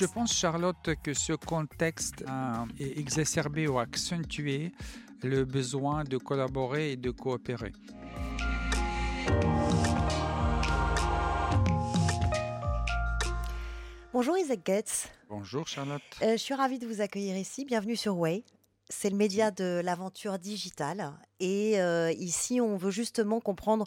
Je 0.00 0.06
pense, 0.06 0.32
Charlotte, 0.32 0.94
que 1.02 1.12
ce 1.12 1.34
contexte 1.34 2.24
a 2.26 2.64
exacerbé 2.78 3.68
ou 3.68 3.78
accentué 3.78 4.72
le 5.22 5.44
besoin 5.44 6.04
de 6.04 6.16
collaborer 6.16 6.92
et 6.92 6.96
de 6.96 7.10
coopérer. 7.10 7.72
Bonjour 14.14 14.38
Isaac 14.38 14.60
Getz. 14.64 15.10
Bonjour 15.28 15.68
Charlotte. 15.68 16.00
Euh, 16.22 16.32
je 16.32 16.36
suis 16.38 16.54
ravie 16.54 16.78
de 16.78 16.86
vous 16.86 17.02
accueillir 17.02 17.36
ici. 17.36 17.66
Bienvenue 17.66 17.96
sur 17.96 18.16
Way. 18.16 18.44
C'est 18.88 19.10
le 19.10 19.16
média 19.16 19.50
de 19.50 19.82
l'aventure 19.84 20.38
digitale. 20.38 21.12
Et 21.40 21.78
euh, 21.78 22.10
ici, 22.12 22.58
on 22.62 22.78
veut 22.78 22.90
justement 22.90 23.38
comprendre 23.38 23.84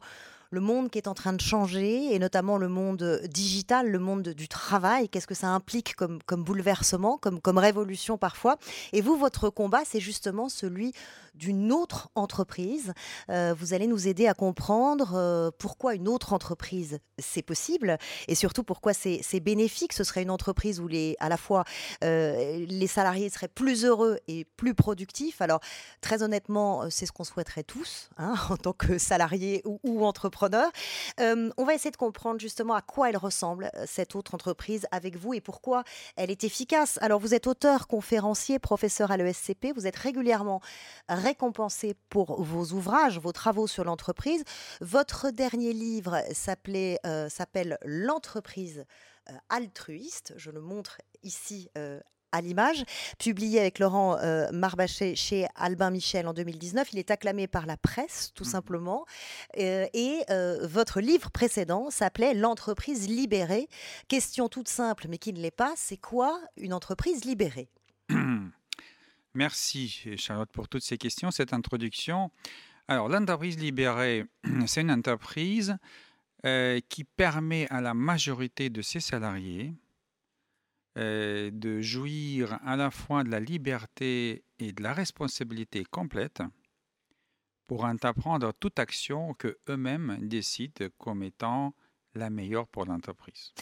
le 0.53 0.61
monde 0.61 0.91
qui 0.91 0.99
est 0.99 1.07
en 1.07 1.15
train 1.15 1.33
de 1.33 1.41
changer, 1.41 2.13
et 2.13 2.19
notamment 2.19 2.57
le 2.57 2.69
monde 2.69 3.21
digital, 3.27 3.89
le 3.89 3.97
monde 3.97 4.29
du 4.29 4.47
travail. 4.47 5.09
Qu'est-ce 5.09 5.25
que 5.25 5.33
ça 5.33 5.47
implique 5.47 5.95
comme, 5.95 6.19
bouleversement, 6.29 7.17
comme 7.17 7.57
révolution 7.57 8.17
parfois. 8.19 8.57
Et 8.91 9.01
vous, 9.01 9.17
votre 9.17 9.49
combat, 9.49 9.81
c'est 9.83 9.99
justement 9.99 10.49
celui 10.49 10.93
d'une 11.33 11.71
autre 11.71 12.09
entreprise. 12.15 12.93
Euh, 13.29 13.53
vous 13.57 13.73
allez 13.73 13.87
nous 13.87 14.07
aider 14.07 14.27
à 14.27 14.33
comprendre 14.33 15.13
euh, 15.15 15.51
pourquoi 15.57 15.95
une 15.95 16.07
autre 16.07 16.33
entreprise, 16.33 16.99
c'est 17.17 17.41
possible, 17.41 17.97
et 18.27 18.35
surtout 18.35 18.63
pourquoi 18.63 18.93
c'est 18.93 19.39
bénéfique. 19.39 19.93
Ce 19.93 20.03
serait 20.03 20.23
une 20.23 20.31
entreprise 20.31 20.79
où 20.79 20.87
les, 20.87 21.15
à 21.19 21.29
la 21.29 21.37
fois 21.37 21.63
euh, 22.03 22.65
les 22.67 22.87
salariés 22.87 23.29
seraient 23.29 23.47
plus 23.47 23.85
heureux 23.85 24.19
et 24.27 24.45
plus 24.45 24.73
productifs. 24.73 25.41
Alors, 25.41 25.59
très 26.01 26.23
honnêtement, 26.23 26.89
c'est 26.89 27.05
ce 27.05 27.11
qu'on 27.11 27.23
souhaiterait 27.23 27.63
tous, 27.63 28.09
hein, 28.17 28.35
en 28.49 28.57
tant 28.57 28.73
que 28.73 28.97
salariés 28.97 29.61
ou, 29.65 29.79
ou 29.83 30.05
entrepreneurs 30.05 30.71
on 31.57 31.65
va 31.65 31.73
essayer 31.73 31.91
de 31.91 31.97
comprendre 31.97 32.39
justement 32.39 32.73
à 32.73 32.81
quoi 32.81 33.09
elle 33.09 33.17
ressemble, 33.17 33.71
cette 33.85 34.15
autre 34.15 34.35
entreprise, 34.35 34.85
avec 34.91 35.17
vous 35.17 35.33
et 35.33 35.41
pourquoi 35.41 35.83
elle 36.15 36.31
est 36.31 36.43
efficace. 36.43 36.99
Alors, 37.01 37.19
vous 37.19 37.33
êtes 37.33 37.47
auteur, 37.47 37.87
conférencier, 37.87 38.59
professeur 38.59 39.11
à 39.11 39.17
l'ESCP. 39.17 39.73
Vous 39.75 39.87
êtes 39.87 39.95
régulièrement 39.95 40.61
récompensé 41.23 41.95
pour 42.09 42.41
vos 42.41 42.73
ouvrages, 42.73 43.19
vos 43.19 43.31
travaux 43.31 43.67
sur 43.67 43.83
l'entreprise. 43.83 44.43
Votre 44.81 45.31
dernier 45.31 45.73
livre 45.73 46.15
euh, 46.15 47.29
s'appelle 47.29 47.77
L'entreprise 47.85 48.85
altruiste. 49.49 50.33
Je 50.35 50.51
le 50.51 50.59
montre 50.59 50.99
ici 51.23 51.69
à 52.33 52.41
l'image, 52.41 52.83
publié 53.19 53.59
avec 53.59 53.79
Laurent 53.79 54.17
euh, 54.17 54.51
Marbaché 54.51 55.15
chez 55.15 55.47
Albin 55.55 55.91
Michel 55.91 56.27
en 56.27 56.33
2019. 56.33 56.91
Il 56.91 56.99
est 56.99 57.11
acclamé 57.11 57.47
par 57.47 57.65
la 57.65 57.77
presse, 57.77 58.31
tout 58.33 58.43
mmh. 58.43 58.47
simplement. 58.47 59.05
Euh, 59.59 59.85
et 59.93 60.23
euh, 60.29 60.65
votre 60.67 60.99
livre 60.99 61.29
précédent 61.29 61.89
s'appelait 61.91 62.33
L'entreprise 62.33 63.07
libérée. 63.07 63.69
Question 64.07 64.49
toute 64.49 64.67
simple, 64.67 65.05
mais 65.07 65.19
qui 65.19 65.31
ne 65.31 65.39
l'est 65.39 65.51
pas, 65.51 65.73
c'est 65.77 65.97
quoi 65.97 66.41
une 66.57 66.73
entreprise 66.73 67.23
libérée? 67.23 67.69
Merci 69.33 70.15
Charlotte 70.17 70.51
pour 70.51 70.67
toutes 70.67 70.83
ces 70.83 70.97
questions, 70.97 71.31
cette 71.31 71.53
introduction. 71.53 72.31
Alors, 72.87 73.09
l'entreprise 73.09 73.57
libérée, 73.57 74.25
c'est 74.67 74.81
une 74.81 74.91
entreprise 74.91 75.77
qui 76.89 77.05
permet 77.05 77.69
à 77.69 77.79
la 77.79 77.93
majorité 77.93 78.69
de 78.69 78.81
ses 78.81 78.99
salariés 78.99 79.73
euh, 80.95 81.49
de 81.51 81.81
jouir 81.81 82.59
à 82.63 82.75
la 82.75 82.91
fois 82.91 83.23
de 83.23 83.29
la 83.29 83.39
liberté 83.39 84.43
et 84.59 84.73
de 84.73 84.83
la 84.83 84.93
responsabilité 84.93 85.83
complète 85.85 86.43
pour 87.65 87.85
entreprendre 87.85 88.53
toute 88.59 88.77
action 88.77 89.33
que 89.33 89.57
eux-mêmes 89.69 90.19
décident 90.21 90.85
comme 90.99 91.23
étant 91.23 91.73
la 92.13 92.29
meilleure 92.29 92.67
pour 92.67 92.85
l'entreprise. 92.85 93.53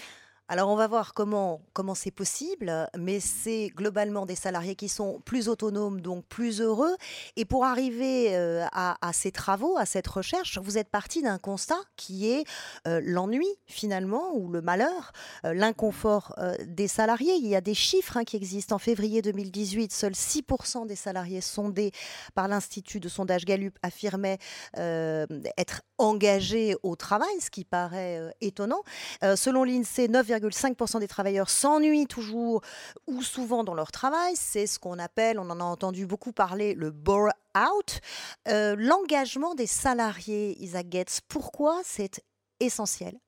Alors 0.51 0.67
on 0.67 0.75
va 0.75 0.87
voir 0.87 1.13
comment 1.13 1.61
comment 1.71 1.95
c'est 1.95 2.11
possible, 2.11 2.89
mais 2.97 3.21
c'est 3.21 3.71
globalement 3.73 4.25
des 4.25 4.35
salariés 4.35 4.75
qui 4.75 4.89
sont 4.89 5.21
plus 5.23 5.47
autonomes, 5.47 6.01
donc 6.01 6.25
plus 6.25 6.59
heureux. 6.59 6.93
Et 7.37 7.45
pour 7.45 7.63
arriver 7.63 8.35
euh, 8.35 8.65
à, 8.73 9.13
ces 9.13 9.31
travaux, 9.31 9.77
à 9.77 9.85
cette 9.85 10.07
recherche, 10.07 10.57
vous 10.57 10.77
êtes 10.77 10.89
parti 10.89 11.21
d'un 11.21 11.37
constat 11.37 11.79
qui 11.95 12.29
est 12.29 12.43
euh, 12.85 12.99
l'ennui 13.01 13.47
finalement, 13.65 14.33
ou 14.33 14.49
le 14.51 14.61
malheur, 14.61 15.13
euh, 15.45 15.53
l'inconfort 15.53 16.35
des 16.67 16.89
salariés. 16.89 17.35
Il 17.35 17.47
y 17.47 17.55
a 17.55 17.61
des 17.61 17.73
chiffres 17.73 18.17
hein, 18.17 18.25
qui 18.25 18.35
existent. 18.35 18.75
En 18.75 18.79
février 18.79 19.21
2018, 19.21 19.93
seuls 19.93 20.11
6% 20.11 20.85
des 20.85 20.97
salariés 20.97 21.39
sondés 21.39 21.93
par 22.35 22.49
l'Institut 22.49 22.99
de 22.99 23.07
sondage 23.07 23.45
Gallup 23.45 23.79
affirmaient 23.83 24.37
être 24.75 25.81
engagés 26.01 26.75
au 26.83 26.95
travail, 26.95 27.39
ce 27.39 27.49
qui 27.49 27.63
paraît 27.63 28.33
étonnant. 28.41 28.83
selon 29.21 29.63
l'INSEE, 29.63 30.07
9, 30.07 30.27
5% 30.27 30.99
des 30.99 31.07
travailleurs 31.07 31.49
s'ennuient 31.49 32.07
toujours 32.07 32.61
ou 33.07 33.21
souvent 33.21 33.63
dans 33.63 33.73
leur 33.73 33.91
travail. 33.91 34.33
C'est 34.35 34.67
ce 34.67 34.79
qu'on 34.79 34.99
appelle, 34.99 35.39
on 35.39 35.49
en 35.49 35.59
a 35.59 35.63
entendu 35.63 36.05
beaucoup 36.05 36.31
parler, 36.31 36.73
le 36.73 36.91
bore-out. 36.91 38.01
Euh, 38.47 38.75
l'engagement 38.77 39.55
des 39.55 39.67
salariés, 39.67 40.57
Isaac 40.61 40.87
Getz, 40.91 41.21
pourquoi 41.27 41.81
c'est 41.83 42.23
essentiel? 42.59 43.19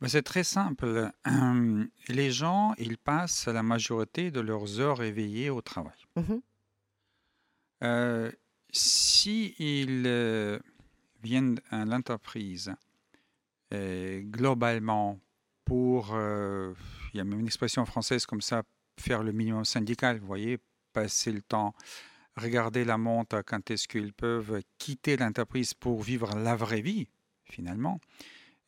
Ben, 0.00 0.08
c'est 0.08 0.22
très 0.22 0.44
simple. 0.44 1.10
Les 2.08 2.30
gens, 2.30 2.74
ils 2.78 2.98
passent 2.98 3.46
la 3.46 3.62
majorité 3.62 4.30
de 4.30 4.40
leurs 4.40 4.80
heures 4.80 5.02
éveillées 5.02 5.50
au 5.50 5.60
travail. 5.60 6.06
Mmh 6.16 6.36
euh, 7.82 8.30
si 8.72 9.54
ils 9.58 10.04
euh, 10.06 10.58
viennent 11.22 11.60
à 11.70 11.84
l'entreprise 11.84 12.74
globalement 13.72 15.20
pour, 15.70 16.14
euh, 16.14 16.74
il 17.14 17.18
y 17.18 17.20
a 17.20 17.24
même 17.24 17.38
une 17.38 17.46
expression 17.46 17.86
française 17.86 18.26
comme 18.26 18.40
ça, 18.40 18.64
faire 18.98 19.22
le 19.22 19.30
minimum 19.30 19.64
syndical, 19.64 20.18
vous 20.18 20.26
voyez, 20.26 20.58
passer 20.92 21.30
le 21.30 21.42
temps, 21.42 21.76
regarder 22.36 22.84
la 22.84 22.98
montre 22.98 23.42
quand 23.46 23.70
est-ce 23.70 23.86
qu'ils 23.86 24.12
peuvent 24.12 24.62
quitter 24.78 25.16
l'entreprise 25.16 25.72
pour 25.72 26.02
vivre 26.02 26.36
la 26.36 26.56
vraie 26.56 26.80
vie, 26.80 27.06
finalement. 27.44 28.00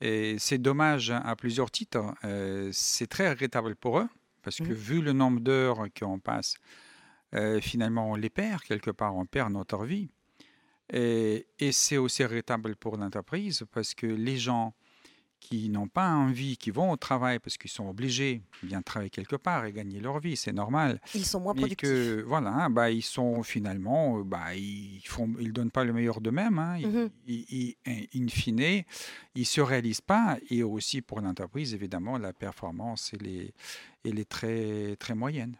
Et 0.01 0.37
c'est 0.39 0.59
dommage 0.59 1.11
à 1.11 1.35
plusieurs 1.35 1.73
titres. 1.73 2.15
Euh, 2.23 2.71
c'est 2.73 3.09
très 3.09 3.31
regrettable 3.31 3.75
pour 3.75 3.99
eux, 3.99 4.09
parce 4.43 4.59
que 4.59 4.71
mmh. 4.71 4.73
vu 4.73 5.03
le 5.03 5.12
nombre 5.12 5.41
d'heures 5.41 5.87
qu'on 5.99 6.21
passe, 6.21 6.55
euh, 7.35 7.61
finalement, 7.61 8.12
on 8.12 8.15
les 8.15 8.31
perd 8.31 8.62
quelque 8.62 8.93
part, 8.93 9.17
on 9.17 9.27
perd 9.27 9.53
notre 9.53 9.85
vie. 9.85 10.09
Et, 10.93 11.47
et 11.59 11.73
c'est 11.73 11.97
aussi 11.97 12.25
regrettable 12.25 12.77
pour 12.77 12.97
l'entreprise, 12.97 13.65
parce 13.73 13.95
que 13.95 14.07
les 14.07 14.37
gens 14.37 14.75
qui 15.43 15.69
n'ont 15.69 15.89
pas 15.89 16.09
envie, 16.09 16.57
qui 16.57 16.71
vont 16.71 16.93
au 16.93 16.97
travail 16.97 17.41
parce 17.41 17.59
qu'ils 17.59 17.71
sont 17.71 17.89
obligés 17.89 18.43
de 18.63 18.69
bien 18.69 18.81
travailler 18.81 19.11
quelque 19.11 19.35
part 19.35 19.65
et 19.65 19.73
gagner 19.73 19.99
leur 19.99 20.21
vie, 20.21 20.37
c'est 20.37 20.53
normal. 20.53 21.01
Ils 21.15 21.27
sont 21.27 21.41
moins 21.41 21.53
productifs. 21.53 21.89
Que, 21.89 22.23
voilà, 22.23 22.51
hein, 22.51 22.71
bah, 22.71 22.91
ils 22.91 23.03
sont 23.03 23.43
finalement, 23.43 24.19
euh, 24.19 24.23
bah, 24.23 24.55
ils 24.55 25.03
font, 25.05 25.29
ils 25.41 25.53
donnent 25.53 25.73
pas 25.73 25.83
le 25.83 25.93
meilleur 25.93 26.21
d'eux-mêmes. 26.21 26.59
Hein, 26.59 26.79
mmh 26.79 27.11
in 28.15 28.29
fine, 28.29 28.61
ils 28.61 28.85
ne 29.37 29.45
se 29.45 29.61
réalisent 29.61 30.01
pas. 30.01 30.39
Et 30.49 30.63
aussi 30.63 31.03
pour 31.03 31.21
l'entreprise, 31.21 31.75
évidemment, 31.75 32.19
la 32.19 32.33
performance 32.33 33.13
et 33.13 33.19
les, 33.19 33.55
elle 34.05 34.19
est 34.19 34.29
très, 34.29 34.97
très 34.99 35.15
moyenne. 35.15 35.57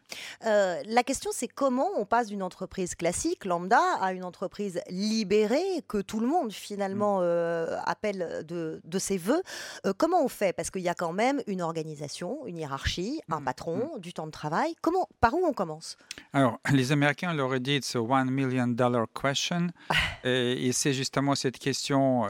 Euh, 0.47 0.83
la 0.87 1.03
question, 1.03 1.31
c'est 1.33 1.49
comment 1.49 1.89
on 1.97 2.05
passe 2.05 2.29
d'une 2.29 2.43
entreprise 2.43 2.95
classique, 2.95 3.45
lambda, 3.45 3.81
à 4.01 4.13
une 4.13 4.25
entreprise 4.25 4.81
libérée, 4.91 5.83
que 5.89 5.99
tout 5.99 6.21
le 6.21 6.27
monde 6.27 6.53
finalement 6.53 7.19
mm. 7.19 7.25
euh, 7.25 7.79
appelle 7.85 8.45
de, 8.47 8.81
de, 8.85 8.99
ses 8.99 9.19
voeux. 9.19 9.43
Euh, 9.87 9.93
comment 9.97 10.25
on 10.25 10.29
fait? 10.29 10.53
Parce 10.53 10.71
qu'il 10.71 10.83
y 10.83 10.89
a 10.89 10.95
quand 10.95 11.13
même 11.13 11.41
une 11.47 11.63
organisation, 11.63 12.47
une 12.47 12.59
hiérarchie, 12.59 13.21
un 13.31 13.41
mm. 13.41 13.45
patron, 13.45 13.91
mm. 13.97 14.01
du 14.01 14.13
temps 14.13 14.27
de 14.27 14.33
travail. 14.33 14.75
Comment, 14.81 15.09
par 15.21 15.35
où 15.35 15.45
on 15.45 15.53
commence? 15.53 15.97
Alors, 16.33 16.59
les 16.73 16.93
Américains 16.93 17.33
l'auraient 17.35 17.61
dit, 17.61 17.77
it's 17.77 17.95
a 17.95 18.01
one 18.01 18.31
million 18.31 18.69
dollar 18.69 19.07
question. 19.13 19.69
et, 20.25 20.67
et 20.67 20.73
c'est 20.73 20.93
justement 20.93 21.35
cette 21.35 21.59
question 21.59 22.23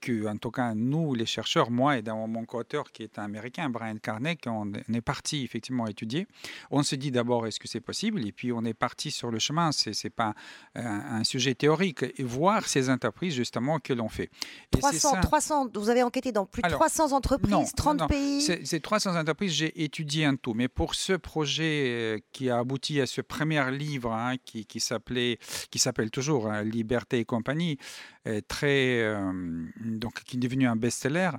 que, 0.00 0.26
en 0.26 0.36
tout 0.36 0.50
cas, 0.50 0.74
nous, 0.74 1.14
les 1.14 1.26
chercheurs, 1.26 1.70
moi 1.70 1.98
et 1.98 2.02
dans 2.02 2.26
mon 2.28 2.44
co-auteur 2.44 2.92
qui 2.92 3.02
est 3.02 3.18
un 3.18 3.24
Américain, 3.24 3.68
Brian 3.68 3.96
Carnegie, 4.00 4.38
on 4.46 4.72
est 4.72 5.00
parti 5.00 5.23
effectivement 5.32 5.86
étudier. 5.86 6.26
On 6.70 6.82
se 6.82 6.94
dit 6.96 7.10
d'abord 7.10 7.46
est-ce 7.46 7.58
que 7.58 7.68
c'est 7.68 7.80
possible? 7.80 8.26
Et 8.26 8.32
puis 8.32 8.52
on 8.52 8.64
est 8.64 8.74
parti 8.74 9.10
sur 9.10 9.30
le 9.30 9.38
chemin. 9.38 9.72
C'est 9.72 9.92
n'est 10.04 10.10
pas 10.10 10.34
un, 10.74 11.24
sujet 11.24 11.54
théorique 11.54 12.04
et 12.16 12.22
voir 12.22 12.66
ces 12.66 12.90
entreprises 12.90 13.34
justement 13.34 13.78
que 13.78 13.92
l'on 13.92 14.08
fait. 14.08 14.30
300, 14.72 15.20
300, 15.22 15.70
vous 15.74 15.88
avez 15.88 16.02
enquêté 16.02 16.32
dans 16.32 16.44
plus 16.44 16.62
de 16.62 16.68
300 16.68 17.12
entreprises, 17.12 17.72
30 17.74 18.08
pays. 18.08 18.40
C'est 18.42 18.80
300 18.80 19.18
entreprises, 19.18 19.52
j'ai 19.52 19.84
étudié 19.84 20.24
un 20.26 20.36
tout. 20.36 20.54
Mais 20.54 20.68
pour 20.68 20.94
ce 20.94 21.14
projet 21.14 21.84
euh, 21.88 22.18
qui 22.32 22.50
a 22.50 22.58
abouti 22.58 23.00
à 23.00 23.06
ce 23.06 23.20
premier 23.20 23.70
livre 23.70 24.12
hein, 24.12 24.36
qui, 24.44 24.66
qui 24.66 24.80
s'appelait, 24.80 25.38
qui 25.70 25.78
s'appelle 25.78 26.10
toujours 26.10 26.50
hein, 26.50 26.62
Liberté 26.62 27.18
et 27.20 27.24
compagnie, 27.24 27.78
euh, 28.26 28.40
très, 28.46 29.02
euh, 29.02 29.32
donc 29.80 30.22
qui 30.24 30.36
est 30.36 30.40
devenu 30.40 30.66
un 30.66 30.76
best-seller 30.76 31.30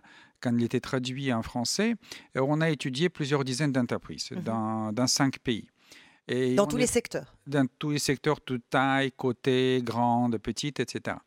quand 0.42 0.56
il 0.58 0.64
était 0.64 0.80
traduit 0.80 1.32
en 1.34 1.42
français, 1.42 1.96
euh, 2.36 2.42
on 2.48 2.62
a 2.62 2.70
étudié 2.70 3.10
plusieurs 3.10 3.44
dizaines 3.44 3.72
d'entreprises 3.72 4.32
mhm. 4.32 4.42
dans, 4.94 5.08
cinq 5.08 5.40
pays. 5.40 5.68
dans 6.56 6.68
tous 6.68 6.78
les 6.78 6.88
secteurs 6.88 7.36
Dans 7.48 7.68
tous 7.80 7.92
les 7.92 8.00
secteurs, 8.00 8.42
toute 8.42 8.64
taille, 8.70 9.12
côté, 9.12 9.82
grande, 9.84 10.38
petite, 10.38 10.80
etc. 10.80 11.18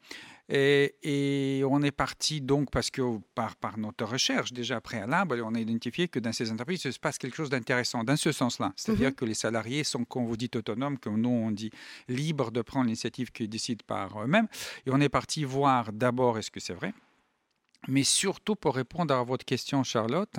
Et, 0.51 1.63
on 1.69 1.83
est 1.83 1.91
parti 1.91 2.41
donc 2.41 2.71
parce 2.71 2.91
que 2.91 3.03
par, 3.35 3.57
par 3.57 3.77
notre 3.79 4.05
recherche 4.07 4.53
déjà 4.53 4.81
préalable, 4.81 5.43
on 5.45 5.55
a 5.55 5.61
identifié 5.61 6.09
que 6.09 6.19
dans 6.19 6.33
ces 6.33 6.51
entreprises, 6.51 6.85
il 6.85 6.93
se 6.93 6.99
passe 6.99 7.19
quelque 7.19 7.37
chose 7.37 7.51
d'intéressant 7.51 8.03
dans 8.03 8.17
ce 8.17 8.33
sens-là. 8.33 8.73
C'est-à-dire 8.75 9.11
mhm. 9.11 9.15
que 9.15 9.25
les 9.27 9.35
salariés 9.35 9.85
sont, 9.85 10.05
comme 10.05 10.27
vous 10.27 10.37
dites, 10.37 10.57
autonomes, 10.57 10.99
comme 10.99 11.21
nous 11.21 11.29
on 11.29 11.51
dit, 11.51 11.71
libres 12.09 12.51
de 12.51 12.63
prendre 12.63 12.87
l'initiative 12.87 13.31
qu'ils 13.31 13.51
décident 13.51 13.85
par 13.87 14.23
eux-mêmes. 14.23 14.49
Et 14.87 14.91
on 14.91 15.01
est 15.01 15.11
parti 15.11 15.45
voir 15.45 15.93
d'abord 15.93 16.39
est-ce 16.39 16.51
que 16.51 16.61
c'est 16.61 16.75
vrai? 16.75 16.95
Mais 17.89 18.05
surtout 18.05 18.55
pour 18.55 18.77
répondre 18.77 19.15
à 19.15 19.23
votre 19.23 19.45
question, 19.45 19.83
Charlotte, 19.83 20.37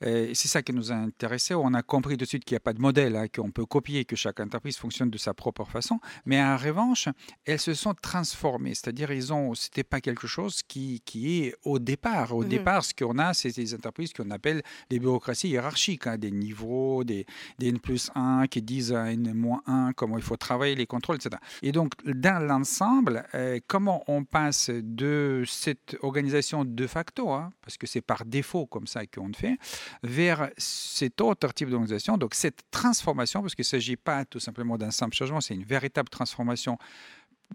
c'est 0.00 0.48
ça 0.48 0.62
qui 0.62 0.72
nous 0.72 0.92
a 0.92 0.94
intéressé. 0.94 1.54
On 1.54 1.74
a 1.74 1.82
compris 1.82 2.16
de 2.16 2.24
suite 2.24 2.44
qu'il 2.44 2.54
n'y 2.54 2.58
a 2.58 2.60
pas 2.60 2.72
de 2.72 2.80
modèle, 2.80 3.16
hein, 3.16 3.26
qu'on 3.28 3.50
peut 3.50 3.66
copier, 3.66 4.04
que 4.04 4.16
chaque 4.16 4.40
entreprise 4.40 4.76
fonctionne 4.76 5.10
de 5.10 5.18
sa 5.18 5.34
propre 5.34 5.64
façon. 5.64 5.98
Mais 6.24 6.42
en 6.42 6.56
revanche, 6.56 7.08
elles 7.44 7.60
se 7.60 7.74
sont 7.74 7.94
transformées. 7.94 8.74
C'est-à-dire, 8.74 9.10
ils 9.12 9.32
ont, 9.32 9.54
c'était 9.54 9.84
pas 9.84 10.00
quelque 10.00 10.26
chose 10.26 10.62
qui, 10.62 11.02
qui 11.04 11.40
est 11.40 11.54
au 11.64 11.78
départ. 11.78 12.34
Au 12.34 12.42
mmh 12.42 12.48
départ, 12.48 12.84
ce 12.84 12.94
qu'on 12.94 13.18
a, 13.18 13.34
c'est 13.34 13.54
des 13.54 13.74
entreprises 13.74 14.12
qu'on 14.12 14.30
appelle 14.30 14.62
des 14.90 14.98
bureaucraties 14.98 15.48
hiérarchiques, 15.48 16.06
hein, 16.06 16.18
des 16.18 16.30
niveaux, 16.30 17.04
des, 17.04 17.26
des 17.58 17.68
N 17.68 17.78
plus 17.78 18.10
1 18.14 18.46
qui 18.48 18.62
disent 18.62 18.92
à 18.92 19.12
N 19.12 19.32
moins 19.34 19.62
1 19.66 19.92
comment 19.94 20.16
il 20.16 20.22
faut 20.22 20.36
travailler, 20.36 20.74
les 20.74 20.86
contrôles, 20.86 21.16
etc. 21.16 21.36
Et 21.62 21.72
donc, 21.72 21.92
dans 22.04 22.42
l'ensemble, 22.42 23.24
euh, 23.34 23.58
comment 23.66 24.04
on 24.06 24.24
passe 24.24 24.70
de 24.70 25.44
cette 25.46 25.96
organisation 26.02 26.64
de 26.64 26.86
facto, 26.86 27.30
hein, 27.32 27.52
parce 27.62 27.76
que 27.76 27.86
c'est 27.86 28.00
par 28.00 28.24
défaut 28.24 28.66
comme 28.66 28.86
ça 28.86 29.06
qu'on 29.06 29.28
le 29.28 29.34
fait, 29.34 29.56
vers 30.02 30.50
cet 30.56 31.20
autre 31.20 31.52
type 31.52 31.70
d'organisation. 31.70 32.16
Donc 32.16 32.34
cette 32.34 32.62
transformation, 32.70 33.42
parce 33.42 33.54
qu'il 33.54 33.62
ne 33.62 33.66
s'agit 33.66 33.96
pas 33.96 34.24
tout 34.24 34.40
simplement 34.40 34.76
d'un 34.78 34.90
simple 34.90 35.14
changement, 35.14 35.40
c'est 35.40 35.54
une 35.54 35.64
véritable 35.64 36.08
transformation 36.08 36.78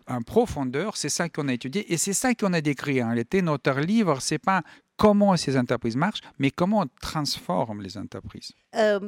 en 0.08 0.22
profondeur, 0.22 0.96
c'est 0.96 1.10
ça 1.10 1.30
qu'on 1.30 1.48
a 1.48 1.54
étudié 1.54 1.92
et 1.92 1.98
c'est 1.98 2.14
ça 2.14 2.34
qu'on 2.34 2.54
a 2.54 2.62
décrit. 2.62 3.04
En 3.04 3.08
réalité, 3.08 3.42
notre 3.42 3.80
livre, 3.80 4.22
c'est 4.22 4.40
pas 4.40 4.64
comment 4.98 5.36
ces 5.36 5.58
entreprises 5.58 5.96
marchent, 5.96 6.22
mais 6.40 6.52
comment 6.52 6.82
on 6.82 6.90
transforme 7.02 7.82
les 7.82 7.98
entreprises. 7.98 8.54
Euh, 8.76 9.00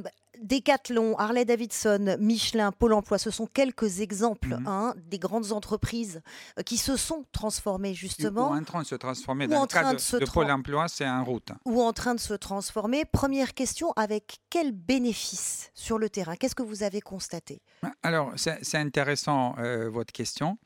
Decathlon, 0.43 1.17
Harley 1.17 1.45
Davidson, 1.45 2.17
Michelin, 2.19 2.71
Pôle 2.71 2.93
Emploi, 2.93 3.17
ce 3.17 3.31
sont 3.31 3.47
quelques 3.47 4.01
exemples 4.01 4.49
mhm. 4.59 4.67
hein, 4.67 4.93
des 5.07 5.19
grandes 5.19 5.51
entreprises 5.51 6.21
euh, 6.59 6.63
qui 6.63 6.77
se 6.77 6.95
sont 6.97 7.25
transformées 7.31 7.93
justement. 7.93 8.51
Ou 8.51 8.55
en 8.55 8.63
train 8.63 8.81
de 8.81 8.87
se 8.87 8.95
transformer. 8.95 9.47
Dans 9.47 9.61
le 9.61 9.67
cas 9.67 9.93
de, 9.93 10.31
Pôle 10.31 10.51
Emploi, 10.51 10.87
c'est 10.87 11.07
en 11.07 11.23
route. 11.23 11.49
Ou 11.65 11.81
en 11.81 11.93
train 11.93 12.15
de 12.15 12.19
se 12.19 12.33
transformer. 12.33 13.05
Première 13.05 13.53
question, 13.53 13.91
avec 13.95 14.39
quel 14.49 14.71
bénéfice 14.71 15.71
sur 15.73 15.97
le 15.97 16.09
terrain? 16.09 16.35
Qu'est-ce 16.35 16.55
que 16.55 16.63
vous 16.63 16.83
avez 16.83 17.01
constaté? 17.01 17.61
Alors, 18.03 18.31
c'est 18.35 18.77
intéressant 18.77 19.55
euh, 19.57 19.89
votre 19.89 20.11
question. 20.11 20.57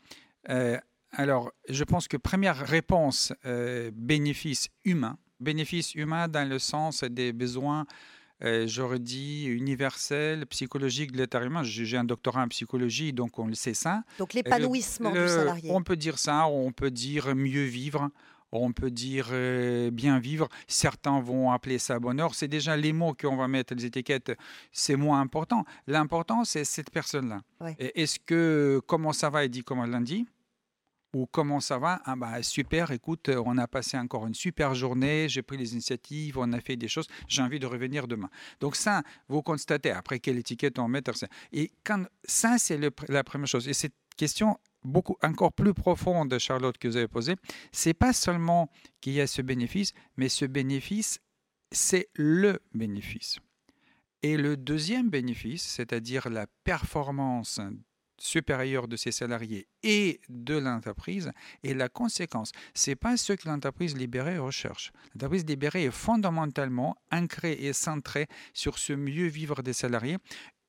Alors, 1.11 1.51
je 1.69 1.83
pense 1.83 2.07
que 2.07 2.17
première 2.17 2.57
réponse, 2.57 3.33
euh, 3.45 3.91
bénéfice 3.93 4.69
humain. 4.83 5.17
Bénéfice 5.39 5.95
humain 5.95 6.27
dans 6.27 6.47
le 6.47 6.59
sens 6.59 7.03
des 7.03 7.31
besoins, 7.31 7.81
euh, 7.81 7.85
j'aurais 8.41 8.99
dit, 8.99 9.45
universels, 9.45 10.45
psychologiques 10.47 11.11
de 11.11 11.17
l'être 11.17 11.41
humain. 11.41 11.63
J'ai 11.63 11.97
un 11.97 12.03
doctorat 12.03 12.43
en 12.43 12.47
psychologie, 12.47 13.13
donc 13.13 13.39
on 13.39 13.47
le 13.47 13.55
sait 13.55 13.73
ça. 13.73 14.03
Donc 14.19 14.33
l'épanouissement 14.33 15.11
du 15.11 15.27
salarié. 15.27 15.71
On 15.73 15.81
peut 15.81 15.95
dire 15.95 16.19
ça, 16.19 16.47
on 16.47 16.71
peut 16.71 16.91
dire 16.91 17.35
mieux 17.35 17.65
vivre. 17.65 18.09
On 18.51 18.71
peut 18.71 18.91
dire 18.91 19.27
euh, 19.31 19.91
bien 19.91 20.19
vivre. 20.19 20.47
Certains 20.67 21.19
vont 21.19 21.51
appeler 21.51 21.79
ça 21.79 21.99
bonheur. 21.99 22.33
C'est 22.33 22.47
déjà 22.47 22.77
les 22.77 22.93
mots 22.93 23.13
qu'on 23.13 23.35
va 23.35 23.47
mettre, 23.47 23.75
les 23.75 23.85
étiquettes, 23.85 24.31
c'est 24.71 24.95
moins 24.95 25.19
important. 25.19 25.65
L'important, 25.85 26.45
c'est 26.45 26.63
cette 26.63 26.89
personne-là. 26.89 27.41
Est-ce 27.77 28.19
que 28.19 28.81
comment 28.87 29.11
ça 29.11 29.29
va, 29.29 29.43
il 29.43 29.49
dit 29.49 29.63
comment 29.63 29.85
lundi 29.85 30.25
ou 31.13 31.25
comment 31.25 31.59
ça 31.59 31.77
va? 31.77 32.01
Ah 32.05 32.15
bah, 32.15 32.41
Super, 32.43 32.91
écoute, 32.91 33.29
on 33.29 33.57
a 33.57 33.67
passé 33.67 33.97
encore 33.97 34.27
une 34.27 34.33
super 34.33 34.75
journée, 34.75 35.27
j'ai 35.29 35.41
pris 35.41 35.57
les 35.57 35.73
initiatives, 35.73 36.37
on 36.37 36.51
a 36.53 36.59
fait 36.59 36.75
des 36.75 36.87
choses, 36.87 37.07
j'ai 37.27 37.41
envie 37.41 37.59
de 37.59 37.65
revenir 37.65 38.07
demain. 38.07 38.29
Donc 38.59 38.75
ça, 38.75 39.03
vous 39.27 39.41
constatez, 39.41 39.91
après 39.91 40.19
quelle 40.19 40.37
étiquette 40.37 40.79
on 40.79 40.87
met. 40.87 41.01
Et 41.53 41.71
ça, 42.25 42.57
c'est 42.57 42.79
la 43.07 43.23
première 43.23 43.47
chose. 43.47 43.67
Et 43.67 43.73
cette 43.73 43.95
question 44.17 44.57
beaucoup 44.83 45.17
encore 45.21 45.53
plus 45.53 45.73
profonde, 45.73 46.37
Charlotte, 46.39 46.77
que 46.77 46.87
vous 46.87 46.97
avez 46.97 47.07
posée, 47.07 47.35
c'est 47.71 47.93
pas 47.93 48.13
seulement 48.13 48.69
qu'il 49.01 49.13
y 49.13 49.21
a 49.21 49.27
ce 49.27 49.41
bénéfice, 49.41 49.93
mais 50.15 50.29
ce 50.29 50.45
bénéfice, 50.45 51.19
c'est 51.71 52.09
le 52.15 52.59
bénéfice. 52.73 53.39
Et 54.23 54.37
le 54.37 54.57
deuxième 54.57 55.09
bénéfice, 55.09 55.63
c'est-à-dire 55.63 56.29
la 56.29 56.47
performance 56.63 57.59
supérieur 58.17 58.87
de 58.87 58.95
ses 58.95 59.11
salariés 59.11 59.67
et 59.83 60.19
de 60.29 60.57
l'entreprise 60.57 61.31
et 61.63 61.73
la 61.73 61.89
conséquence. 61.89 62.51
Ce 62.73 62.91
n'est 62.91 62.95
pas 62.95 63.17
ce 63.17 63.33
que 63.33 63.47
l'entreprise 63.47 63.95
libérée 63.95 64.37
recherche. 64.37 64.91
L'entreprise 65.13 65.45
libérée 65.45 65.85
est 65.85 65.91
fondamentalement 65.91 66.95
ancrée 67.11 67.53
et 67.53 67.73
centrée 67.73 68.27
sur 68.53 68.77
ce 68.77 68.93
mieux 68.93 69.27
vivre 69.27 69.61
des 69.61 69.73
salariés 69.73 70.17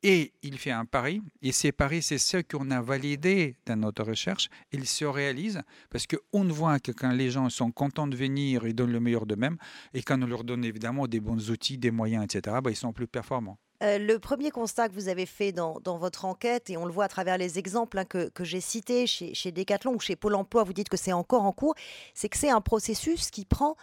et 0.02 0.32
il 0.42 0.58
fait 0.58 0.70
un 0.70 0.84
pari, 0.84 1.22
et 1.42 1.50
ces 1.50 1.72
paris, 1.72 2.02
c'est 2.02 2.18
ce 2.18 2.36
qu'on 2.36 2.70
a 2.70 2.80
validé 2.80 3.56
dans 3.66 3.76
notre 3.76 4.04
recherche. 4.04 4.48
Ils 4.70 4.86
se 4.86 5.04
réalisent 5.04 5.62
parce 5.90 6.06
qu'on 6.06 6.44
voit 6.44 6.78
que 6.78 6.92
quand 6.92 7.10
les 7.10 7.30
gens 7.30 7.48
sont 7.50 7.72
contents 7.72 8.06
de 8.06 8.14
venir, 8.14 8.64
ils 8.66 8.74
donnent 8.74 8.92
le 8.92 9.00
meilleur 9.00 9.26
d'eux-mêmes, 9.26 9.56
et 9.94 10.02
quand 10.02 10.22
on 10.22 10.26
leur 10.26 10.44
donne 10.44 10.64
évidemment 10.64 11.08
des 11.08 11.20
bons 11.20 11.50
outils, 11.50 11.78
des 11.78 11.90
moyens, 11.90 12.24
etc., 12.24 12.58
bah, 12.62 12.70
ils 12.70 12.76
sont 12.76 12.92
plus 12.92 13.08
performants. 13.08 13.58
Euh, 13.82 13.98
le 13.98 14.18
premier 14.18 14.50
constat 14.50 14.88
que 14.88 14.94
vous 14.94 15.08
avez 15.08 15.26
fait 15.26 15.52
dans, 15.52 15.80
votre 15.84 16.24
enquête, 16.24 16.68
et 16.68 16.76
on 16.76 16.84
le 16.84 16.92
voit 16.92 17.04
à 17.04 17.08
travers 17.08 17.38
les 17.38 17.58
exemples 17.58 17.98
hein, 17.98 18.04
que, 18.04 18.30
j'ai 18.40 18.60
cités 18.60 19.06
chez, 19.06 19.34
chez 19.34 19.52
Decathlon 19.52 19.94
ou 19.94 20.00
chez 20.00 20.16
Pôle 20.16 20.34
Emploi, 20.34 20.64
vous 20.64 20.72
dites 20.72 20.88
que 20.88 20.96
c'est 20.96 21.12
encore 21.12 21.44
en 21.44 21.52
cours, 21.52 21.74
c'est 22.12 22.28
que 22.28 22.36
c'est 22.36 22.50
un 22.50 22.60
processus 22.60 23.30
qui 23.30 23.44
prend 23.44 23.76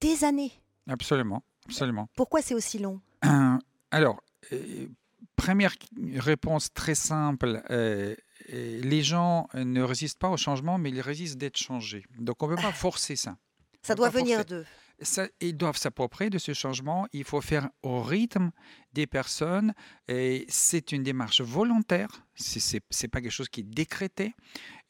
des 0.00 0.24
années. 0.24 0.52
Absolument, 0.88 1.42
absolument. 1.66 2.08
Pourquoi 2.16 2.40
c'est 2.40 2.54
aussi 2.54 2.78
long? 2.78 3.00
Alors, 3.90 4.22
euh, 4.52 4.86
première 5.36 5.74
réponse 6.14 6.72
très 6.72 6.94
simple. 6.94 7.62
Euh, 7.70 8.14
les 8.48 9.02
gens 9.02 9.48
ne 9.54 9.82
résistent 9.82 10.18
pas 10.18 10.30
au 10.30 10.38
changement, 10.38 10.78
mais 10.78 10.88
ils 10.88 11.02
résistent 11.02 11.38
d'être 11.38 11.58
changés. 11.58 12.06
Donc 12.18 12.42
on 12.42 12.48
ne 12.48 12.56
peut 12.56 12.62
pas 12.62 12.72
forcer 12.72 13.16
ça. 13.16 13.36
Ça 13.82 13.94
doit 13.94 14.08
venir 14.08 14.44
d'eux 14.46 14.64
ils 15.40 15.56
doivent 15.56 15.76
s'approprier 15.76 16.30
de 16.30 16.38
ce 16.38 16.52
changement. 16.52 17.06
Il 17.12 17.24
faut 17.24 17.40
faire 17.40 17.68
au 17.82 18.02
rythme 18.02 18.50
des 18.92 19.06
personnes. 19.06 19.74
Et 20.08 20.44
c'est 20.48 20.92
une 20.92 21.02
démarche 21.02 21.40
volontaire. 21.40 22.08
Ce 22.34 22.76
n'est 22.76 23.08
pas 23.08 23.20
quelque 23.20 23.30
chose 23.30 23.48
qui 23.48 23.60
est 23.60 23.64
décrété. 23.64 24.34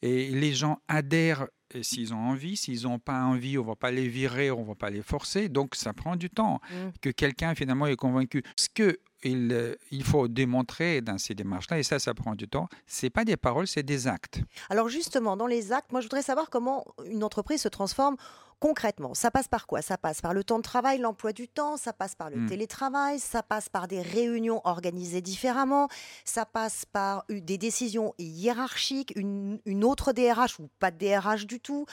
Et 0.01 0.29
les 0.29 0.53
gens 0.53 0.79
adhèrent 0.87 1.47
s'ils 1.81 2.13
ont 2.13 2.17
envie. 2.17 2.57
S'ils 2.57 2.83
n'ont 2.83 2.99
pas 2.99 3.23
envie, 3.23 3.57
on 3.57 3.63
ne 3.63 3.67
va 3.67 3.75
pas 3.75 3.91
les 3.91 4.07
virer, 4.07 4.51
on 4.51 4.61
ne 4.61 4.67
va 4.67 4.75
pas 4.75 4.89
les 4.89 5.01
forcer. 5.01 5.49
Donc, 5.49 5.75
ça 5.75 5.93
prend 5.93 6.15
du 6.15 6.29
temps 6.29 6.59
mmh. 6.69 6.75
que 7.01 7.09
quelqu'un, 7.09 7.55
finalement, 7.55 7.87
est 7.87 7.95
convaincu. 7.95 8.43
Ce 8.55 8.69
que 8.69 8.99
il, 9.25 9.77
il, 9.91 10.03
faut 10.03 10.27
démontrer 10.27 11.01
dans 11.01 11.17
ces 11.17 11.33
démarches-là, 11.33 11.79
et 11.79 11.83
ça, 11.83 11.99
ça 11.99 12.13
prend 12.13 12.35
du 12.35 12.47
temps, 12.47 12.67
ce 12.87 13.05
n'est 13.05 13.09
pas 13.09 13.25
des 13.25 13.37
paroles, 13.37 13.67
c'est 13.67 13.83
des 13.83 14.07
actes. 14.07 14.41
Alors 14.69 14.89
justement, 14.89 15.37
dans 15.37 15.47
les 15.47 15.71
actes, 15.71 15.91
moi 15.91 16.01
je 16.01 16.05
voudrais 16.07 16.21
savoir 16.21 16.49
comment 16.49 16.85
une 17.09 17.23
entreprise 17.23 17.61
se 17.61 17.69
transforme 17.69 18.17
concrètement, 18.63 19.13
ça 19.13 19.29
passe 19.29 19.49
par 19.49 19.67
quoi? 19.67 19.81
Ça 19.81 19.97
passe 19.97 20.21
par 20.21 20.33
le 20.33 20.45
temps 20.45 20.55
de 20.57 20.63
travail, 20.63 20.97
l'emploi 20.97 21.33
du 21.33 21.49
temps, 21.49 21.75
ça 21.75 21.91
passe 21.91 22.15
par 22.15 22.29
le 22.29 22.37
mmh. 22.37 22.45
télétravail, 22.45 23.19
ça 23.19 23.43
passe 23.43 23.67
par 23.67 23.89
des 23.89 24.01
réunions 24.01 24.61
organisées 24.63 25.19
différemment, 25.19 25.89
ça 26.23 26.45
passe 26.45 26.85
par 26.85 27.25
des 27.27 27.57
décisions 27.57 28.15
hiérarchiques, 28.17 29.11
une, 29.17 29.59
autre 29.83 30.13
DRH 30.13 30.61
ou 30.61 30.69
pas 30.79 30.91
de 30.91 30.97
DRH 30.97 31.45
du 31.45 31.59
tout. 31.59 31.85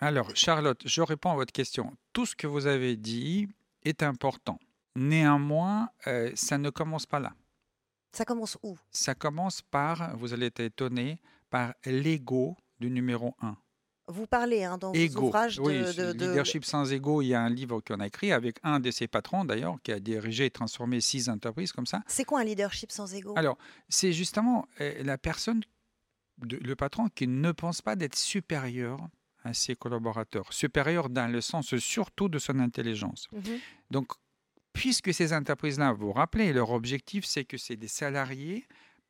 Alors, 0.00 0.34
Charlotte, 0.34 0.80
je 0.86 1.02
réponds 1.02 1.32
à 1.32 1.34
votre 1.34 1.52
question. 1.52 1.94
Tout 2.14 2.24
ce 2.24 2.34
que 2.34 2.46
vous 2.46 2.66
avez 2.66 2.96
dit 2.96 3.46
est 3.84 4.02
important. 4.02 4.58
Néanmoins, 4.94 5.90
euh, 6.06 6.32
ça 6.34 6.56
ne 6.56 6.70
commence 6.70 7.04
pas 7.04 7.20
là. 7.20 7.34
Ça 8.12 8.24
commence 8.24 8.56
où? 8.62 8.78
Ça 8.90 9.14
commence 9.14 9.60
par, 9.60 10.16
vous 10.16 10.32
allez 10.32 10.46
être 10.46 10.60
étonné, 10.60 11.20
par 11.50 11.74
l'ego 11.84 12.56
du 12.80 12.88
numéro 12.90 13.34
1. 13.42 13.54
Vous 14.08 14.26
parlez 14.26 14.62
hein, 14.62 14.78
dans 14.78 14.92
vos 14.92 15.16
ouvrages 15.18 15.56
de, 15.56 16.12
Leadership 16.12 16.64
sans 16.64 16.92
ego. 16.92 17.22
Il 17.22 17.28
y 17.28 17.34
a 17.34 17.40
un 17.40 17.50
livre 17.50 17.80
qu'on 17.80 17.98
a 17.98 18.06
écrit 18.06 18.32
avec 18.32 18.58
un 18.62 18.78
de 18.78 18.90
ses 18.90 19.08
patrons, 19.08 19.44
d'ailleurs, 19.44 19.76
qui 19.82 19.90
a 19.90 19.98
dirigé 19.98 20.46
et 20.46 20.50
transformé 20.50 21.00
six 21.00 21.28
entreprises 21.28 21.72
comme 21.72 21.86
ça. 21.86 22.02
C'est 22.06 22.24
quoi 22.24 22.40
un 22.40 22.44
leadership 22.44 22.92
sans 22.92 23.12
ego 23.14 23.34
Alors, 23.36 23.58
c'est 23.88 24.12
justement 24.12 24.68
euh, 24.80 25.02
la 25.02 25.18
personne, 25.18 25.62
le 26.40 26.74
patron, 26.76 27.08
qui 27.08 27.26
ne 27.26 27.50
pense 27.50 27.82
pas 27.82 27.96
d'être 27.96 28.16
supérieur 28.16 28.98
à 29.42 29.52
ses 29.54 29.74
collaborateurs. 29.74 30.52
Supérieur 30.52 31.08
dans 31.08 31.30
le 31.30 31.40
sens 31.40 31.74
surtout 31.76 32.28
de 32.28 32.38
son 32.38 32.60
intelligence. 32.60 33.28
Mmh 33.32 33.40
Donc, 33.90 34.12
puisque 34.72 35.12
ces 35.12 35.32
entreprises-là, 35.32 35.92
vous 35.92 36.06
vous 36.06 36.12
rappelez, 36.12 36.52
leur 36.52 36.70
objectif, 36.70 37.24
c'est 37.24 37.44
que 37.44 37.56
c'est 37.56 37.76
des 37.76 37.88
salariés 37.88 38.66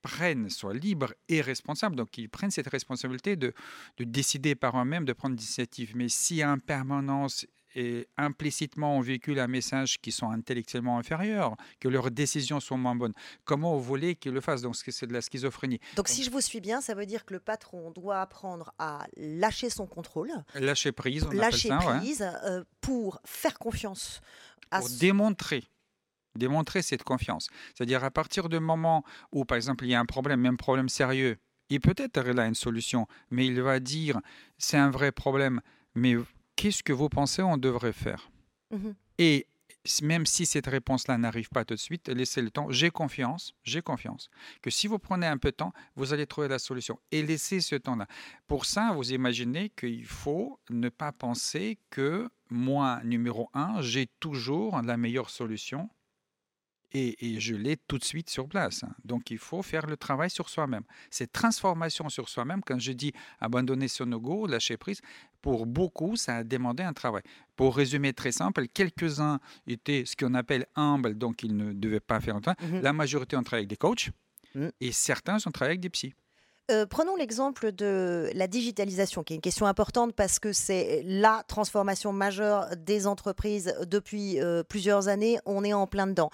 prennent, 0.07 0.49
soient 0.51 0.75
libres 0.75 1.15
et 1.29 1.41
responsables. 1.41 1.97
Donc, 1.97 2.17
ils 2.19 2.29
prennent 2.29 2.51
cette 2.51 2.69
responsabilité 2.69 3.37
de, 3.37 3.53
de 3.99 4.05
décider 4.05 4.55
par 4.55 4.81
eux-mêmes, 4.81 5.05
de 5.05 5.13
prendre 5.13 5.35
l'initiative. 5.35 5.93
Mais 5.95 6.09
si 6.09 6.45
en 6.45 6.59
permanence, 6.59 7.47
et 7.79 8.09
implicitement 8.17 8.97
on 8.97 9.01
véhicule 9.01 9.39
un 9.39 9.49
message 9.49 10.01
qui 10.01 10.11
sont 10.11 10.31
intellectuellement 10.31 10.99
inférieurs, 10.99 11.57
que 11.79 11.89
leurs 11.89 12.11
décisions 12.11 12.59
sont 12.59 12.79
moins 12.79 12.95
bonnes. 12.95 13.13
Comment 13.45 13.77
vous 13.77 13.83
voulez 13.83 14.15
qu'ils 14.15 14.33
le 14.33 14.41
fassent? 14.41 14.63
Donc 14.63 14.77
c'est 14.77 15.07
de 15.07 15.13
la 15.13 15.21
schizophrénie. 15.21 15.79
Donc 15.95 16.09
si 16.09 16.25
je 16.25 16.31
vous 16.31 16.41
suis 16.41 16.61
bien, 16.61 16.81
ça 16.81 16.95
veut 16.95 17.05
dire 17.05 17.27
que 17.27 17.35
le 17.35 17.41
patron 17.41 17.91
doit 17.91 18.23
apprendre 18.23 18.73
à 18.79 19.07
lâcher 19.19 19.69
son 19.69 19.87
contrôle, 19.87 20.31
lâcher 20.55 20.93
prise, 20.93 21.25
on 21.25 21.31
lâcher 21.33 21.69
ça, 21.69 21.77
prise 21.77 22.27
euh, 22.45 22.65
pour 22.81 23.21
faire 23.25 23.59
confiance 23.59 24.23
à 24.71 24.81
pour 24.81 24.89
démontrer 24.89 25.65
démontrer 26.37 26.83
cette 26.83 27.03
confiance. 27.03 27.49
C'est-à-dire 27.75 28.05
à 28.05 28.11
partir 28.11 28.49
du 28.49 28.61
moment 28.61 29.05
où, 29.33 29.45
par 29.45 29.57
exemple, 29.57 29.85
il 29.85 29.91
y 29.91 29.95
a 29.95 30.01
un 30.01 30.07
problème, 30.07 30.41
même 30.41 30.57
problème 30.57 30.89
sérieux, 30.89 31.39
il 31.69 31.81
peut-être 31.81 32.21
là 32.21 32.47
une 32.47 32.55
solution, 32.55 33.07
mais 33.31 33.47
il 33.47 33.61
va 33.61 33.81
dire 33.81 34.21
c'est 34.59 34.77
un 34.77 34.91
vrai 34.91 35.13
problème, 35.13 35.61
mais 35.95 36.15
qu'est-ce 36.55 36.83
que 36.83 36.93
vous 36.93 37.09
pensez 37.09 37.43
on 37.43 37.57
devrait 37.57 37.93
faire? 37.93 38.31
Mmh 38.71 38.91
Et 39.19 39.47
même 40.03 40.27
si 40.27 40.47
cette 40.47 40.67
réponse-là 40.67 41.19
n'arrive 41.19 41.49
pas 41.49 41.65
tout 41.65 41.75
de 41.75 41.81
suite, 41.81 42.09
laissez 42.09 42.43
le 42.43 42.51
temps. 42.51 42.71
J'ai 42.71 42.91
confiance, 42.91 43.55
j'ai 43.63 43.83
confiance 43.83 44.29
que 44.63 44.71
si 44.71 44.87
vous 44.87 44.99
prenez 44.99 45.27
un 45.27 45.39
peu 45.39 45.51
de 45.51 45.57
temps, 45.57 45.73
vous 45.95 46.13
allez 46.13 46.27
trouver 46.27 46.49
la 46.49 46.59
solution. 46.59 46.99
Et 47.13 47.23
laissez 47.23 47.61
ce 47.61 47.77
temps-là. 47.77 48.07
Pour 48.47 48.65
ça, 48.65 48.93
vous 48.93 49.13
imaginez 49.13 49.71
qu'il 49.71 50.05
faut 50.05 50.59
ne 50.71 50.89
pas 50.89 51.13
penser 51.13 51.79
que 51.91 52.29
moi, 52.51 53.01
numéro 53.05 53.51
un, 53.55 53.81
j'ai 53.81 54.07
toujours 54.21 54.81
la 54.83 54.97
meilleure 54.97 55.31
solution 55.31 55.89
et, 56.93 57.41
je 57.41 57.55
l'ai 57.55 57.77
tout 57.77 57.99
de 57.99 58.05
suite 58.05 58.31
sur 58.31 58.49
place. 58.49 58.85
Hein. 58.85 58.95
Donc, 59.05 59.31
il 59.31 59.39
faut 59.39 59.63
faire 59.63 59.87
le 59.87 59.97
travail 59.97 60.31
sur 60.31 60.49
soi-même. 60.49 60.85
Cette 61.11 61.33
transformation 61.33 62.09
sur 62.09 62.29
soi-même, 62.29 62.63
quand 62.65 62.79
je 62.79 62.93
dis 62.93 63.13
abandonner 63.41 63.89
son 63.89 64.11
ego, 64.13 64.47
lâcher 64.47 64.77
prise, 64.77 65.01
pour 65.43 65.67
beaucoup, 65.67 66.17
ça 66.17 66.37
a 66.37 66.45
demandé 66.45 66.83
un 66.83 66.93
travail. 66.93 67.23
Pour 67.55 67.77
résumer 67.77 68.13
très 68.13 68.33
simple, 68.33 68.67
quelques-uns 68.69 69.41
étaient 69.67 70.05
ce 70.05 70.17
qu'on 70.17 70.35
appelle 70.35 70.67
humbles, 70.75 71.17
donc 71.17 71.43
ils 71.43 71.57
ne 71.57 71.73
devaient 71.73 72.01
pas 72.01 72.21
faire 72.21 72.41
travail. 72.41 72.57
Mmh 72.71 72.81
La 72.81 72.93
majorité 72.93 73.37
ont 73.37 73.43
travaillé 73.43 73.63
avec 73.63 73.71
des 73.71 73.77
coachs 73.77 74.11
mmh. 74.55 74.69
et 74.81 74.93
certains 74.93 75.37
ont 75.47 75.51
travaillé 75.51 75.73
avec 75.73 75.81
des 75.81 75.91
psys. 75.91 76.15
Euh, 76.71 76.85
prenons 76.85 77.15
l'exemple 77.15 77.71
de 77.71 78.29
la 78.35 78.49
digitalisation, 78.49 79.23
qui 79.23 79.35
est 79.35 79.37
une 79.37 79.43
question 79.43 79.67
importante 79.67 80.15
parce 80.15 80.41
que 80.41 80.53
c'est 80.53 81.03
la 81.07 81.45
transformation 81.47 82.13
majeure 82.13 82.67
des 82.77 83.07
entreprises 83.07 83.73
depuis 83.87 84.41
euh, 84.41 84.65
plusieurs 84.65 85.07
années. 85.07 85.39
On 85.47 85.63
est 85.63 85.73
en 85.73 85.87
plein 85.87 86.09
dedans. 86.09 86.31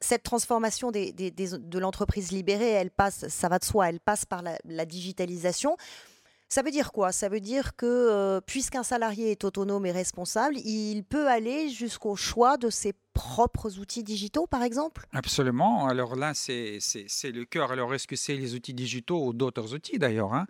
cette 0.00 0.22
transformation 0.22 0.90
de 0.90 1.78
l'entreprise 1.78 2.32
libérée, 2.32 2.70
elle 2.70 2.90
passe, 2.90 3.28
ça 3.28 3.48
va 3.48 3.58
de 3.58 3.64
soi, 3.64 3.90
elle 3.90 4.00
passe 4.00 4.24
par 4.24 4.42
la 4.42 4.84
digitalisation. 4.86 5.76
Ça 6.48 6.62
veut 6.62 6.70
dire 6.70 6.92
quoi? 6.92 7.12
Ça 7.12 7.28
veut 7.28 7.40
dire 7.40 7.74
que 7.76 7.86
euh, 7.86 8.40
puisqu'un 8.40 8.82
salarié 8.82 9.32
est 9.32 9.44
autonome 9.44 9.84
et 9.86 9.92
responsable, 9.92 10.56
il 10.58 11.02
peut 11.02 11.28
aller 11.28 11.68
jusqu'au 11.68 12.14
choix 12.14 12.56
de 12.56 12.70
ses 12.70 12.94
propres 13.14 13.78
outils 13.78 14.04
digitaux, 14.04 14.46
par 14.46 14.62
exemple? 14.62 15.06
Absolument. 15.12 15.86
Alors 15.88 16.14
là, 16.16 16.34
c'est 16.34 16.78
le 17.24 17.44
cœur. 17.44 17.72
Alors, 17.72 17.92
est-ce 17.94 18.06
que 18.06 18.14
c'est 18.14 18.36
les 18.36 18.54
outils 18.54 18.74
digitaux 18.74 19.26
ou 19.26 19.32
d'autres 19.32 19.74
outils 19.74 19.98
d'ailleurs 19.98 20.34
hein? 20.34 20.46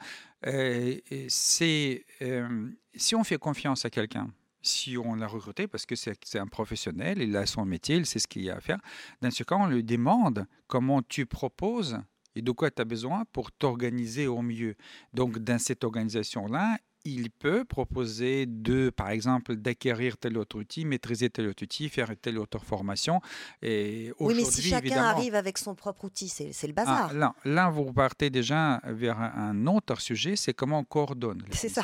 euh, 0.46 0.96
euh, 1.10 2.68
si 2.94 3.14
on 3.14 3.24
fait 3.24 3.38
confiance 3.38 3.84
à 3.84 3.90
quelqu'un, 3.90 4.28
si 4.62 4.98
on 4.98 5.14
l'a 5.14 5.26
recruté 5.28 5.66
parce 5.66 5.86
que 5.86 5.94
c'est 5.94 6.38
un 6.38 6.46
professionnel, 6.46 7.22
il 7.22 7.36
a 7.36 7.46
son 7.46 7.64
métier, 7.64 7.96
il 7.96 8.06
sait 8.06 8.18
ce 8.18 8.26
qu'il 8.26 8.42
y 8.42 8.50
a 8.50 8.56
à 8.56 8.60
faire. 8.60 8.80
Dans 9.22 9.30
ce 9.30 9.44
cas, 9.44 9.56
on 9.56 9.66
lui 9.66 9.84
demande 9.84 10.46
comment 10.66 11.02
tu 11.02 11.24
proposes 11.24 11.98
et 12.36 12.42
de 12.42 12.50
quoi 12.52 12.70
tu 12.70 12.82
as 12.82 12.84
besoin 12.84 13.24
pour 13.32 13.50
t'organiser 13.50 14.28
au 14.28 14.42
mieux? 14.42 14.76
Donc, 15.12 15.38
dans 15.38 15.58
cette 15.58 15.82
organisation-là, 15.82 16.78
il 17.06 17.30
peut 17.30 17.64
proposer 17.64 18.46
de, 18.46 18.90
par 18.90 19.10
exemple, 19.10 19.54
d'acquérir 19.56 20.18
tel 20.18 20.36
autre 20.36 20.58
outil, 20.58 20.84
maîtriser 20.84 21.30
tel 21.30 21.48
autre 21.48 21.62
outil, 21.62 21.88
faire 21.88 22.10
telle 22.20 22.38
autre 22.38 22.58
formation. 22.64 23.20
Et 23.62 24.12
oui, 24.18 24.34
mais 24.36 24.44
si 24.44 24.62
chacun 24.62 25.04
arrive 25.04 25.34
avec 25.34 25.56
son 25.58 25.74
propre 25.74 26.04
outil, 26.04 26.28
c'est 26.28 26.66
le 26.66 26.74
ah, 26.76 26.84
bazar. 26.84 27.14
là, 27.14 27.34
là, 27.44 27.70
vous 27.70 27.92
partez 27.92 28.28
déjà 28.30 28.80
vers 28.84 29.18
un 29.18 29.66
autre 29.66 30.00
sujet, 30.00 30.36
c'est 30.36 30.52
comment 30.52 30.80
on 30.80 30.84
coordonne 30.84 31.42
C'est 31.52 31.68
ça. 31.68 31.82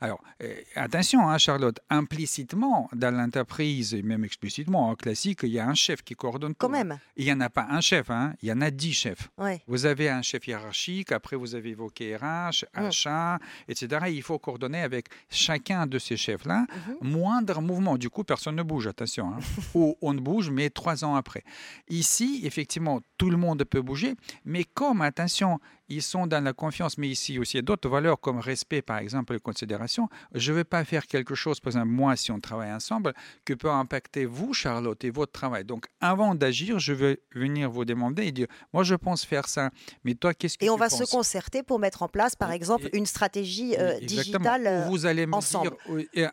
Alors, 0.00 0.22
euh, 0.42 0.54
attention, 0.74 1.28
hein, 1.28 1.38
Charlotte, 1.38 1.78
implicitement, 1.90 2.88
dans 2.94 3.14
l'entreprise, 3.14 3.94
et 3.94 4.02
même 4.02 4.24
explicitement, 4.24 4.88
en 4.88 4.94
classique, 4.94 5.40
il 5.42 5.50
y 5.50 5.58
a 5.58 5.68
un 5.68 5.74
chef 5.74 6.02
qui 6.02 6.14
coordonne 6.14 6.54
Quand 6.54 6.68
même. 6.68 6.98
Il 7.16 7.26
n'y 7.26 7.32
en 7.32 7.40
a 7.40 7.50
pas 7.50 7.66
un 7.68 7.80
chef, 7.80 8.10
hein, 8.10 8.34
il 8.42 8.48
y 8.48 8.52
en 8.52 8.60
a 8.60 8.70
dix 8.70 8.94
chefs. 8.94 9.28
Ouais. 9.38 9.62
Vous 9.66 9.84
avez 9.86 10.08
un 10.08 10.22
chef 10.22 10.46
hiérarchique, 10.46 11.12
après 11.12 11.36
vous 11.36 11.54
avez 11.54 11.70
évoqué 11.70 12.16
RH, 12.16 12.64
achat, 12.72 13.38
etc. 13.68 14.06
Il 14.08 14.22
faut 14.22 14.38
coordonner 14.46 14.80
avec 14.80 15.06
chacun 15.28 15.86
de 15.88 15.98
ces 15.98 16.16
chefs-là. 16.16 16.60
Mhm. 16.60 17.10
Moindre 17.10 17.60
mouvement, 17.60 17.98
du 17.98 18.08
coup, 18.08 18.22
personne 18.22 18.54
ne 18.54 18.62
bouge, 18.62 18.86
attention. 18.86 19.32
Hein. 19.32 19.40
Ou 19.74 19.96
on 20.00 20.14
ne 20.14 20.20
bouge, 20.20 20.50
mais 20.50 20.70
trois 20.70 21.04
ans 21.04 21.16
après. 21.16 21.42
Ici, 21.88 22.42
effectivement, 22.44 23.00
tout 23.18 23.28
le 23.28 23.36
monde 23.36 23.64
peut 23.64 23.82
bouger, 23.82 24.14
mais 24.44 24.62
comme, 24.62 25.02
attention, 25.02 25.58
ils 25.88 26.02
sont 26.02 26.26
dans 26.26 26.42
la 26.42 26.52
confiance, 26.52 26.98
mais 26.98 27.08
ici 27.08 27.38
aussi, 27.38 27.54
il 27.54 27.58
y 27.58 27.60
a 27.60 27.62
d'autres 27.62 27.88
valeurs 27.88 28.20
comme 28.20 28.38
respect, 28.38 28.82
par 28.82 28.98
exemple, 28.98 29.34
et 29.34 29.38
considération. 29.38 30.08
Je 30.34 30.52
ne 30.52 30.56
vais 30.56 30.64
pas 30.64 30.84
faire 30.84 31.06
quelque 31.06 31.34
chose, 31.34 31.60
par 31.60 31.72
exemple, 31.72 31.88
moi, 31.88 32.16
si 32.16 32.30
on 32.32 32.40
travaille 32.40 32.72
ensemble, 32.72 33.14
que 33.44 33.54
peut 33.54 33.70
impacter 33.70 34.26
vous, 34.26 34.52
Charlotte, 34.52 35.02
et 35.04 35.10
votre 35.10 35.32
travail. 35.32 35.64
Donc, 35.64 35.86
avant 36.00 36.34
d'agir, 36.34 36.78
je 36.78 36.92
vais 36.92 37.20
venir 37.34 37.70
vous 37.70 37.84
demander 37.84 38.24
et 38.24 38.32
dire, 38.32 38.46
moi, 38.72 38.82
je 38.82 38.94
pense 38.94 39.24
faire 39.24 39.48
ça, 39.48 39.70
mais 40.04 40.14
toi, 40.14 40.34
qu'est-ce 40.34 40.58
que 40.58 40.64
et 40.64 40.68
tu 40.68 40.72
on 40.72 40.76
va 40.76 40.90
se 40.90 41.04
concerter 41.04 41.62
pour 41.62 41.78
mettre 41.78 42.02
en 42.02 42.08
place, 42.08 42.34
par 42.34 42.52
exemple, 42.52 42.88
une 42.92 43.06
stratégie 43.06 43.76
euh, 43.78 43.98
digitale 44.00 44.66
euh, 44.66 44.86
Vous 44.88 45.06
allez 45.06 45.26
me 45.26 45.34
ensemble. 45.34 45.72
dire, 46.14 46.30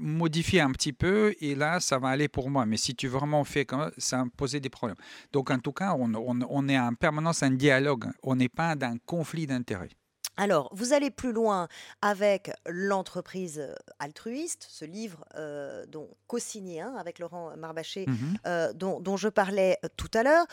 modifier 0.00 0.60
un 0.60 0.72
petit 0.72 0.92
peu, 0.92 1.34
et 1.40 1.54
là, 1.54 1.80
ça 1.80 1.98
va 1.98 2.08
aller 2.08 2.28
pour 2.28 2.50
moi. 2.50 2.66
Mais 2.66 2.76
si 2.76 2.94
tu 2.94 3.08
vraiment 3.08 3.44
fais 3.44 3.64
comme 3.64 3.90
ça, 3.98 4.10
ça 4.10 4.16
va 4.18 4.24
poser 4.36 4.60
des 4.60 4.70
problèmes. 4.70 4.96
Donc, 5.32 5.50
en 5.50 5.58
tout 5.58 5.72
cas, 5.72 5.94
on, 5.98 6.12
on, 6.14 6.38
on 6.48 6.68
est 6.68 6.78
en 6.78 6.94
permanence 6.94 7.42
en 7.42 7.50
dialogue. 7.50 8.06
On 8.22 8.34
n'est 8.36 8.48
pas 8.48 8.69
d'un 8.76 8.98
conflit 8.98 9.46
d'intérêts. 9.46 9.90
Alors, 10.40 10.70
vous 10.72 10.94
allez 10.94 11.10
plus 11.10 11.32
loin 11.32 11.68
avec 12.00 12.50
l'entreprise 12.66 13.58
euh, 13.58 13.74
altruiste, 13.98 14.66
ce 14.70 14.86
livre 14.86 15.22
euh, 15.34 15.84
co-signé 16.28 16.80
hein, 16.80 16.94
avec 16.98 17.18
Laurent 17.18 17.54
Marbaché, 17.58 18.06
mhm. 18.06 18.38
euh, 18.46 18.72
dont, 18.72 19.16
je 19.18 19.28
parlais 19.28 19.78
tout 19.98 20.10
à 20.14 20.22
l'heure. 20.22 20.46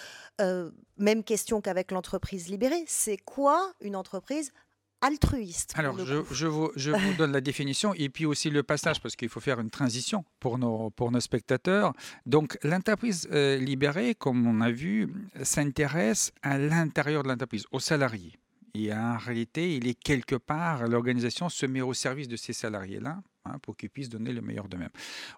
même 0.98 1.24
question 1.24 1.62
qu'avec 1.62 1.92
l'entreprise 1.92 2.50
libérée. 2.50 2.84
C'est 2.86 3.18
quoi 3.18 3.72
une 3.80 3.96
entreprise 3.96 4.52
altruiste 5.02 5.74
Alors, 5.76 5.98
je, 6.00 6.48
vous, 6.48 6.72
donne 7.18 7.32
la 7.32 7.42
définition 7.42 7.94
et 7.94 8.10
puis 8.10 8.26
aussi 8.26 8.50
le 8.50 8.64
passage 8.64 9.02
parce 9.02 9.16
qu'il 9.16 9.30
faut 9.30 9.40
faire 9.40 9.60
une 9.60 9.70
transition 9.70 10.26
pour 10.40 10.58
nos, 10.58 10.90
pour 10.90 11.12
nos 11.12 11.20
spectateurs. 11.20 11.94
Donc, 12.26 12.58
l'entreprise 12.64 13.28
euh, 13.32 13.58
libérée, 13.58 14.16
comme 14.16 14.48
on 14.48 14.62
a 14.62 14.72
vu, 14.72 15.14
s'intéresse 15.44 16.32
à 16.42 16.58
l'intérieur 16.58 17.24
de 17.24 17.30
l'entreprise, 17.30 17.66
aux 17.72 17.80
salariés. 17.80 18.34
Et 18.74 18.94
en 18.94 19.18
réalité, 19.18 19.76
il 19.76 19.88
est 19.88 20.00
quelque 20.00 20.36
part, 20.36 20.88
l'organisation 20.88 21.50
se 21.50 21.66
met 21.66 21.82
au 21.82 21.94
service 21.94 22.28
de 22.28 22.36
ces 22.36 22.54
salariés-là 22.54 23.18
Hein, 23.48 23.60
pour 23.62 23.76
qu'ils 23.78 23.90
puissent 23.90 24.10
donner 24.10 24.34
le 24.34 24.42
meilleur 24.42 24.68
d'eux-mêmes. 24.68 24.90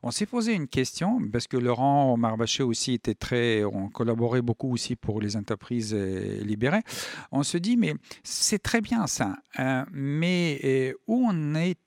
On 0.03 0.11
s'est 0.11 0.25
posé 0.25 0.53
une 0.53 0.67
question, 0.67 1.19
parce 1.31 1.47
que 1.47 1.57
Laurent 1.57 2.17
Marbaché 2.17 2.63
aussi 2.63 2.93
était 2.93 3.13
très, 3.13 3.63
on 3.63 3.89
collaborait 3.89 4.41
beaucoup 4.41 4.71
aussi 4.71 4.95
pour 4.95 5.21
les 5.21 5.35
entreprises 5.35 5.93
euh, 5.93 6.41
libérées. 6.43 6.83
On 7.31 7.43
se 7.43 7.57
dit, 7.57 7.77
mais 7.77 7.93
c'est 8.23 8.59
très 8.59 8.81
bien 8.81 9.07
ça, 9.07 9.37
hein, 9.57 9.85
mais 9.91 10.59
euh, 10.63 10.93
où 11.07 11.25
on 11.27 11.55
est 11.55 11.77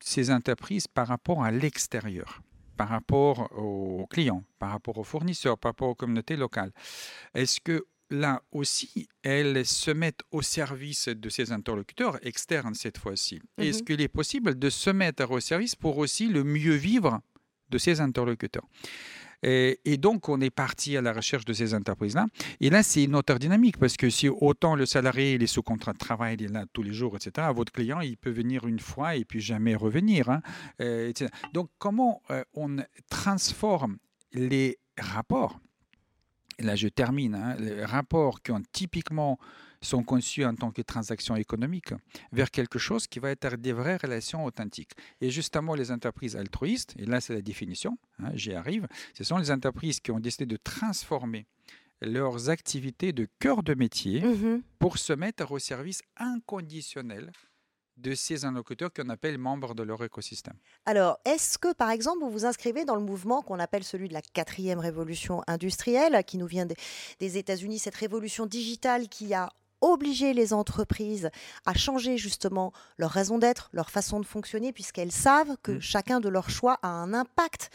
ces 0.00 0.30
entreprises 0.30 0.86
par 0.86 1.08
rapport 1.08 1.42
à 1.44 1.50
l'extérieur 1.50 2.42
par 2.76 2.90
rapport 2.90 3.50
aux 3.58 4.06
clients, 4.08 4.44
par 4.60 4.70
rapport 4.70 4.98
aux 4.98 5.02
fournisseurs, 5.02 5.58
par 5.58 5.70
rapport 5.70 5.88
aux 5.88 5.96
communautés 5.96 6.36
locales? 6.36 6.70
Est-ce 7.34 7.60
que 7.60 7.84
là 8.10 8.42
aussi, 8.52 9.08
elles 9.22 9.64
se 9.66 9.90
mettent 9.90 10.22
au 10.30 10.42
service 10.42 11.08
de 11.08 11.28
ses 11.28 11.52
interlocuteurs 11.52 12.18
externes 12.26 12.74
cette 12.74 12.98
fois-ci. 12.98 13.40
Est-ce 13.58 13.80
mhm. 13.80 13.84
qu'il 13.84 14.00
est 14.00 14.08
possible 14.08 14.58
de 14.58 14.70
se 14.70 14.90
mettre 14.90 15.30
au 15.30 15.40
service 15.40 15.76
pour 15.76 15.98
aussi 15.98 16.28
le 16.28 16.44
mieux 16.44 16.74
vivre 16.74 17.20
de 17.70 17.78
ses 17.78 18.00
interlocuteurs? 18.00 18.66
Et, 19.42 19.96
donc, 19.98 20.28
on 20.28 20.40
est 20.40 20.50
parti 20.50 20.96
à 20.96 21.00
la 21.00 21.12
recherche 21.12 21.44
de 21.44 21.52
ces 21.52 21.72
entreprises-là. 21.72 22.26
Et 22.60 22.70
là, 22.70 22.82
c'est 22.82 23.04
une 23.04 23.14
autre 23.14 23.38
dynamique 23.38 23.76
parce 23.76 23.96
que 23.96 24.10
si 24.10 24.28
autant 24.28 24.74
le 24.74 24.84
salarié 24.84 25.34
il 25.34 25.42
est 25.42 25.46
sous 25.46 25.62
contrat 25.62 25.92
de 25.92 25.98
travail, 25.98 26.36
il 26.40 26.46
est 26.46 26.52
là 26.52 26.64
tous 26.72 26.82
les 26.82 26.92
jours, 26.92 27.16
etc., 27.16 27.46
votre 27.54 27.72
client, 27.72 28.00
il 28.00 28.16
peut 28.16 28.30
venir 28.30 28.66
une 28.66 28.80
fois 28.80 29.14
et 29.14 29.24
puis 29.24 29.40
jamais 29.40 29.76
revenir. 29.76 30.28
Hein, 30.28 30.42
euh, 30.80 31.12
donc, 31.52 31.70
comment 31.78 32.20
euh, 32.30 32.42
on 32.54 32.78
transforme 33.10 33.98
les 34.32 34.78
rapports 34.98 35.60
là 36.58 36.76
je 36.76 36.88
termine, 36.88 37.34
hein, 37.34 37.56
les 37.58 37.84
rapports 37.84 38.42
qui 38.42 38.52
ont 38.52 38.62
typiquement 38.72 39.38
sont 39.80 40.02
conçus 40.02 40.44
en 40.44 40.54
tant 40.54 40.70
que 40.70 40.82
transactions 40.82 41.36
économiques 41.36 41.94
vers 42.32 42.50
quelque 42.50 42.78
chose 42.78 43.06
qui 43.06 43.20
va 43.20 43.30
être 43.30 43.56
des 43.56 43.72
vraies 43.72 43.96
relations 43.96 44.44
authentiques. 44.44 44.92
Et 45.20 45.30
justement, 45.30 45.74
les 45.74 45.92
entreprises 45.92 46.36
altruistes, 46.36 46.94
et 46.98 47.06
là 47.06 47.20
c'est 47.20 47.34
la 47.34 47.42
définition, 47.42 47.96
hein, 48.18 48.30
j'y 48.34 48.54
arrive, 48.54 48.88
ce 49.14 49.24
sont 49.24 49.38
les 49.38 49.50
entreprises 49.50 50.00
qui 50.00 50.10
ont 50.10 50.20
décidé 50.20 50.46
de 50.46 50.56
transformer 50.56 51.46
leurs 52.00 52.50
activités 52.50 53.12
de 53.12 53.26
cœur 53.38 53.62
de 53.62 53.74
métier 53.74 54.22
mmh 54.22 54.62
pour 54.78 54.98
se 54.98 55.12
mettre 55.12 55.50
au 55.50 55.58
service 55.58 56.02
inconditionnel 56.16 57.32
de 57.98 58.14
ces 58.14 58.44
interlocuteurs 58.44 58.92
qu'on 58.92 59.08
appelle 59.08 59.38
membres 59.38 59.74
de 59.74 59.82
leur 59.82 60.02
écosystème. 60.04 60.54
Alors, 60.86 61.18
est-ce 61.24 61.58
que, 61.58 61.72
par 61.72 61.90
exemple, 61.90 62.20
vous 62.20 62.30
vous 62.30 62.46
inscrivez 62.46 62.84
dans 62.84 62.94
le 62.94 63.02
mouvement 63.02 63.42
qu'on 63.42 63.58
appelle 63.58 63.84
celui 63.84 64.08
de 64.08 64.14
la 64.14 64.22
quatrième 64.22 64.78
révolution 64.78 65.42
industrielle, 65.46 66.22
qui 66.24 66.38
nous 66.38 66.46
vient 66.46 66.66
des, 66.66 66.76
des 67.18 67.38
États-Unis, 67.38 67.78
cette 67.78 67.96
révolution 67.96 68.46
digitale 68.46 69.08
qui 69.08 69.34
a 69.34 69.50
obligé 69.80 70.32
les 70.32 70.52
entreprises 70.52 71.30
à 71.64 71.74
changer 71.74 72.18
justement 72.18 72.72
leur 72.96 73.10
raison 73.10 73.38
d'être, 73.38 73.70
leur 73.72 73.90
façon 73.90 74.20
de 74.20 74.26
fonctionner, 74.26 74.72
puisqu'elles 74.72 75.12
savent 75.12 75.56
que 75.62 75.72
Mm. 75.72 75.80
chacun 75.80 76.20
de 76.20 76.28
leurs 76.28 76.50
choix 76.50 76.78
a 76.82 76.88
un 76.88 77.14
impact 77.14 77.70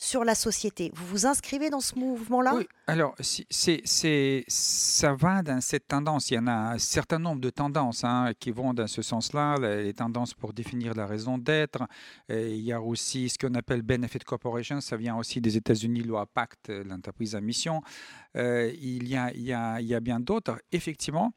sur 0.00 0.22
la 0.22 0.36
société. 0.36 0.92
Vous 0.94 1.06
vous 1.06 1.26
inscrivez 1.26 1.70
dans 1.70 1.80
ce 1.80 1.98
mouvement-là? 1.98 2.54
Oui, 2.54 2.68
alors 2.86 3.16
c'est, 3.18 4.44
ça 4.46 5.14
va 5.14 5.42
dans 5.42 5.60
cette 5.60 5.88
tendance. 5.88 6.30
Il 6.30 6.34
y 6.34 6.38
en 6.38 6.46
a 6.46 6.52
un 6.74 6.78
certain 6.78 7.18
nombre 7.18 7.40
de 7.40 7.50
tendances 7.50 8.04
hein, 8.04 8.30
qui 8.38 8.52
vont 8.52 8.72
dans 8.72 8.86
ce 8.86 9.02
sens-là. 9.02 9.56
Les, 9.56 9.92
tendances 9.92 10.34
pour 10.34 10.52
définir 10.52 10.94
la 10.94 11.04
raison 11.04 11.36
d'être. 11.36 11.82
Il 12.28 12.60
y 12.60 12.72
a 12.72 12.80
aussi 12.80 13.28
ce 13.28 13.38
qu'on 13.38 13.54
appelle 13.54 13.82
Benefit 13.82 14.20
Corporation. 14.20 14.80
Ça 14.80 14.96
vient 14.96 15.16
aussi 15.16 15.40
des 15.40 15.56
États-Unis, 15.56 16.04
loi 16.04 16.26
Pacte, 16.26 16.68
l'entreprise 16.68 17.34
à 17.34 17.40
mission. 17.40 17.82
Euh, 18.36 18.72
il, 18.80 19.08
y 19.08 19.16
a, 19.16 20.00
bien 20.00 20.20
d'autres. 20.20 20.60
Effectivement, 20.70 21.32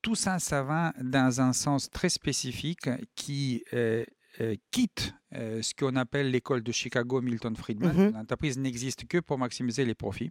tout 0.00 0.14
ça, 0.14 0.38
ça 0.38 0.62
va 0.62 0.94
dans 0.98 1.42
un 1.42 1.52
sens 1.52 1.90
très 1.90 2.08
spécifique 2.08 2.88
qui 3.14 3.62
euh, 3.74 4.06
euh, 4.40 4.56
quitte 4.70 5.14
euh, 5.34 5.60
ce 5.60 5.74
qu'on 5.74 5.96
appelle 5.96 6.30
l'école 6.30 6.62
de 6.62 6.72
Chicago 6.72 7.20
Milton 7.20 7.56
Friedman. 7.56 7.94
Mhm. 7.94 8.12
L'entreprise 8.14 8.58
n'existe 8.58 9.06
que 9.06 9.18
pour 9.18 9.38
maximiser 9.38 9.84
les 9.84 9.94
profits. 9.94 10.30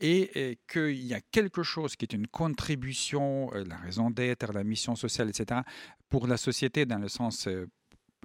Et 0.00 0.30
euh, 0.36 0.54
qu'il 0.70 1.04
y 1.04 1.14
a 1.14 1.20
quelque 1.32 1.62
chose 1.62 1.96
qui 1.96 2.04
est 2.04 2.14
une 2.14 2.28
contribution, 2.28 3.50
la 3.50 3.76
raison 3.76 4.10
d'être, 4.10 4.52
la 4.52 4.64
mission 4.64 4.94
sociale, 4.94 5.28
etc., 5.28 5.60
pour 6.08 6.26
la 6.26 6.36
société 6.36 6.86
dans 6.86 6.98
le 6.98 7.08
sens 7.08 7.48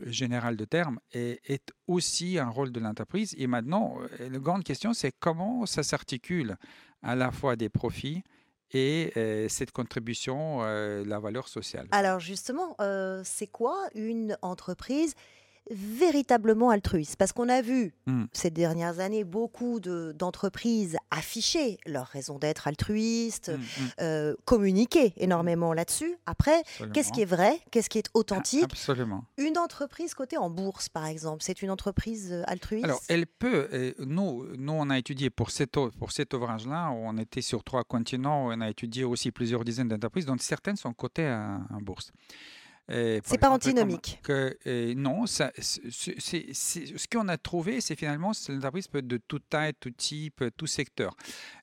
général 0.06 0.56
de 0.56 0.66
terme, 0.66 1.00
est, 1.12 1.42
est 1.50 1.72
aussi 1.88 2.38
un 2.38 2.50
rôle 2.50 2.72
de 2.72 2.80
l'entreprise. 2.80 3.34
Et 3.38 3.48
maintenant, 3.48 3.98
la 4.20 4.40
grande 4.40 4.64
question, 4.64 4.94
c'est 4.94 5.14
comment 5.20 5.66
ça 5.66 5.84
s'articule 5.84 6.56
à 7.02 7.16
la 7.16 7.32
fois 7.32 7.56
des 7.56 7.70
profits 7.70 8.24
et 8.74 9.14
euh, 9.18 9.48
cette 9.50 9.72
contribution, 9.72 10.60
euh, 10.62 11.04
la 11.06 11.20
valeur 11.20 11.48
sociale. 11.48 11.88
Alors 11.92 12.20
justement, 12.20 12.76
euh, 12.82 13.22
c'est 13.24 13.48
quoi 13.48 13.78
une 13.96 14.38
entreprise 14.42 15.16
véritablement 15.72 16.70
altruiste 16.70 17.16
Parce 17.18 17.32
qu'on 17.32 17.50
a 17.50 17.62
vu 17.62 17.94
Mm. 18.06 18.26
ces 18.34 18.50
dernières 18.50 19.00
années 19.00 19.24
beaucoup 19.24 19.80
de- 19.80 20.14
d'entreprises 20.18 20.98
afficher 21.12 21.78
leur 21.86 22.08
raison 22.08 22.38
d'être 22.40 22.68
altruiste, 22.68 23.50
Mm, 23.50 23.56
mm, 23.62 23.90
euh, 24.02 24.36
communiquer 24.46 25.14
énormément 25.18 25.74
là-dessus. 25.74 26.16
Après, 26.26 26.64
qu'est-ce 26.94 27.12
qui 27.12 27.22
est 27.22 27.26
vrai 27.26 27.60
Qu'est-ce 27.72 27.90
qui 27.90 27.98
est 28.00 28.08
Ah, 28.14 28.18
authentique 28.20 28.64
Absolument. 28.64 29.24
Une 29.38 29.58
entreprise 29.58 30.14
cotée 30.14 30.38
en 30.38 30.50
bourse, 30.50 30.90
par 30.90 31.06
exemple, 31.06 31.44
c'est 31.44 31.62
une 31.62 31.72
entreprise 31.72 32.32
euh, 32.32 32.44
altruiste? 32.48 32.86
Alors, 32.86 33.02
elle 33.08 33.26
peut. 33.28 33.68
euh, 33.74 33.94
nous, 34.00 34.46
nous, 34.58 34.74
on 34.74 34.90
a 34.90 34.98
étudié 34.98 35.30
pour, 35.30 35.50
pour 36.00 36.12
cet 36.12 36.34
ouvrage-là, 36.34 36.92
on 36.92 37.18
était 37.18 37.42
sur 37.42 37.64
trois 37.64 37.84
continents, 37.84 38.48
on 38.48 38.62
a 38.62 38.70
étudié 38.70 39.04
aussi 39.04 39.32
plusieurs 39.32 39.64
dizaines 39.64 39.88
d'entreprises, 39.88 40.26
dont 40.26 40.38
certaines 40.40 40.76
sont 40.76 40.94
cotées 40.94 41.28
en 41.30 41.82
bourse. 41.82 42.12
Euh, 42.92 43.22
C'est 43.24 43.38
pas 43.38 43.50
antinomique. 43.50 44.20
que, 44.24 44.58
euh, 44.68 44.94
non, 44.96 45.26
ça, 45.26 45.52
c'est- 45.58 46.20
c'est- 46.20 46.54
ce 46.54 47.08
qu'on 47.08 47.30
a 47.30 47.38
trouvé, 47.38 47.80
c'est 47.80 47.96
finalement 47.96 48.32
que 48.32 48.52
l'entreprise 48.52 48.88
peut 48.90 48.98
être 48.98 49.08
de 49.08 49.20
toute 49.26 49.48
taille, 49.50 49.72
tout 49.80 49.92
type, 49.92 50.44
tout 50.58 50.68
secteur. 50.68 51.16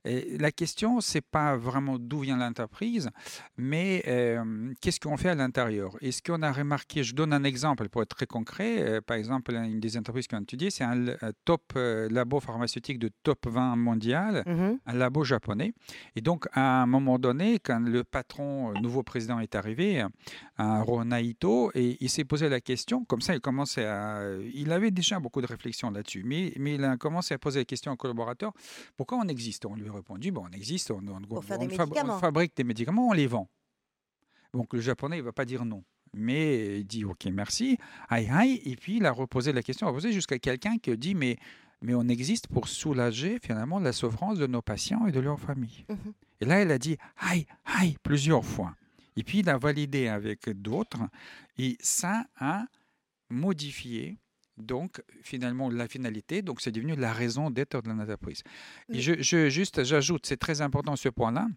Et 0.07 0.39
la 0.39 0.51
question, 0.51 1.01
c'est 1.03 1.21
pas 1.21 1.57
vraiment 1.57 1.99
d'où 1.99 2.21
vient 2.21 2.39
l'entreprise, 2.39 3.11
mais 3.59 4.03
euh, 4.09 4.73
qu'est-ce 4.81 4.99
qu'on 4.99 5.19
fait 5.19 5.29
à 5.29 5.35
l'intérieur? 5.35 5.95
Et 6.01 6.11
ce 6.11 6.23
qu'on 6.23 6.41
a 6.43 6.51
remarqué, 6.51 7.05
je 7.05 7.15
donne 7.15 7.35
un 7.35 7.45
exemple 7.45 7.89
pour 7.91 8.03
être 8.03 8.17
très 8.17 8.27
concret. 8.27 8.81
euh, 8.81 9.01
par 9.03 9.17
exemple, 9.19 9.53
une 9.53 9.79
des 9.81 9.97
entreprises 9.99 10.27
qu'on 10.27 10.39
a 10.39 10.43
étudiées, 10.43 10.71
c'est 10.71 10.85
un, 10.85 11.09
un 11.09 11.33
top 11.45 11.73
labo 11.77 12.41
pharmaceutique 12.41 12.99
de 12.99 13.11
top 13.23 13.47
20 13.47 13.77
mondial 13.77 14.43
Mhm. 14.47 14.79
un 14.87 14.93
labo 14.95 15.23
japonais. 15.25 15.73
Et 16.17 16.23
donc, 16.23 16.47
à 16.53 16.83
un 16.83 16.87
moment 16.87 17.19
donné, 17.19 17.59
quand 17.59 17.81
le 17.81 18.05
patron, 18.05 18.73
nouveau 18.81 19.03
président 19.03 19.39
est 19.41 19.55
arrivé, 19.55 20.03
un 20.57 20.81
Naito, 21.11 21.71
et 21.75 21.97
il 22.01 22.09
s'est 22.09 22.25
posé 22.25 22.49
la 22.49 22.61
question, 22.61 23.05
comme 23.05 23.21
ça, 23.21 23.35
il 23.35 23.41
commençait 23.41 23.85
à... 23.85 24.23
Il 24.55 24.73
avait 24.73 24.91
déjà 24.91 25.19
beaucoup 25.21 25.41
de 25.41 25.47
réflexions 25.47 25.91
là-dessus, 25.91 26.23
mais, 26.25 26.53
mais 26.57 26.77
il 26.77 26.85
a 26.85 26.97
commencé 26.97 27.35
à 27.35 27.39
poser 27.39 27.61
la 27.61 27.65
question 27.65 27.93
aux 27.93 27.97
collaborateurs, 27.97 28.53
pourquoi 28.97 29.19
on 29.19 29.29
existe? 29.29 29.67
On 29.67 29.75
lui 29.75 29.89
a 29.89 29.93
répondu, 29.93 30.33
bon, 30.33 30.47
on 30.49 30.53
existe, 30.53 30.91
on, 30.91 31.01
fab- 31.77 32.21
fabrique 32.21 32.57
des 32.57 32.65
médicaments, 32.65 33.09
on 33.09 33.13
les 33.13 33.27
vend. 33.27 33.49
Donc, 34.55 34.73
le 34.73 34.81
japonais, 34.81 35.17
il 35.17 35.21
ne 35.21 35.27
va 35.27 35.33
pas 35.33 35.45
dire 35.45 35.65
non. 35.65 35.85
Mais 36.13 36.81
il 36.81 36.87
dit, 36.87 37.05
OK, 37.05 37.27
merci, 37.27 37.79
aïe, 38.09 38.29
aïe, 38.33 38.61
et 38.65 38.77
puis 38.77 38.97
il 38.97 39.07
a 39.07 39.13
reposé 39.13 39.53
la 39.53 39.63
question, 39.63 39.87
a 39.87 39.93
posé 39.93 40.13
jusqu'à 40.13 40.39
quelqu'un 40.39 40.79
qui 40.79 40.97
dit, 40.97 41.15
mais 41.15 41.37
mais 41.83 41.95
on 41.95 42.09
existe 42.09 42.47
pour 42.49 42.69
soulager 42.69 43.39
finalement 43.43 43.79
la 43.79 43.93
souffrance 43.93 44.39
de 44.39 44.47
nos 44.47 44.61
patients 44.61 45.07
et 45.07 45.13
de 45.13 45.21
leurs 45.21 45.41
familles. 45.41 45.87
Mhm. 45.89 46.13
Et 46.43 46.45
là, 46.45 46.61
elle 46.61 46.71
a 46.73 46.79
dit 46.79 46.99
aïe, 47.17 47.47
aïe 47.65 47.97
plusieurs 48.03 48.45
fois. 48.45 48.75
Et 49.21 49.25
puis, 49.25 49.41
il 49.41 49.51
a 49.51 49.59
validé 49.59 50.09
avec 50.09 50.49
d'autres 50.49 51.03
et 51.59 51.77
ça 51.81 52.25
a 52.37 52.65
modifié 53.29 54.17
donc 54.57 55.03
finalement 55.23 55.69
la 55.71 55.89
finalité. 55.89 56.41
Donc, 56.43 56.61
c'est 56.63 56.73
devenu 56.73 56.97
la 56.97 57.13
raison 57.13 57.51
d'être 57.51 57.83
de 57.83 57.89
l'entreprise. 57.91 58.43
Et 58.89 59.01
je, 59.01 59.21
je- 59.21 59.51
juste, 59.51 59.85
j'ajoute, 59.85 60.25
c'est 60.27 60.37
très 60.39 60.61
important 60.63 60.97
ce 60.97 61.09
point-là, 61.11 61.49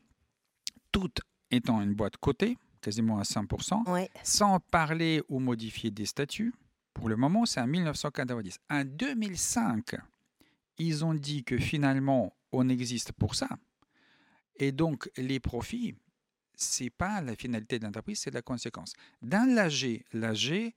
tout 0.92 1.12
étant 1.52 1.82
une 1.82 1.94
boîte 1.94 2.18
cotée, 2.18 2.58
quasiment 2.82 3.18
à 3.20 3.24
100%, 3.24 3.84
Ouais. 3.90 4.10
sans 4.24 4.60
parler 4.60 5.22
ou 5.30 5.40
modifier 5.40 5.90
des 5.92 6.06
statuts. 6.06 6.54
Pour 6.94 7.08
le 7.10 7.16
moment, 7.16 7.46
c'est 7.46 7.62
en 7.62 7.68
1990. 7.68 8.60
En 8.70 8.84
2005, 8.86 9.96
ils 10.80 11.04
ont 11.06 11.14
dit 11.14 11.44
que 11.46 11.58
finalement, 11.58 12.36
on 12.52 12.68
existe 12.70 13.14
pour 13.14 13.36
ça. 13.36 13.48
Et 14.58 14.72
donc, 14.72 15.10
les 15.18 15.40
profits, 15.40 15.96
c'est 16.64 16.90
pas 16.90 17.22
la 17.22 17.36
finalité 17.36 17.80
de 17.80 17.86
l'entreprise, 17.86 18.20
c'est 18.20 18.34
la 18.34 18.42
conséquence. 18.42 18.94
Dans 19.22 19.48
l'AG, 19.54 20.04
l'AG 20.14 20.74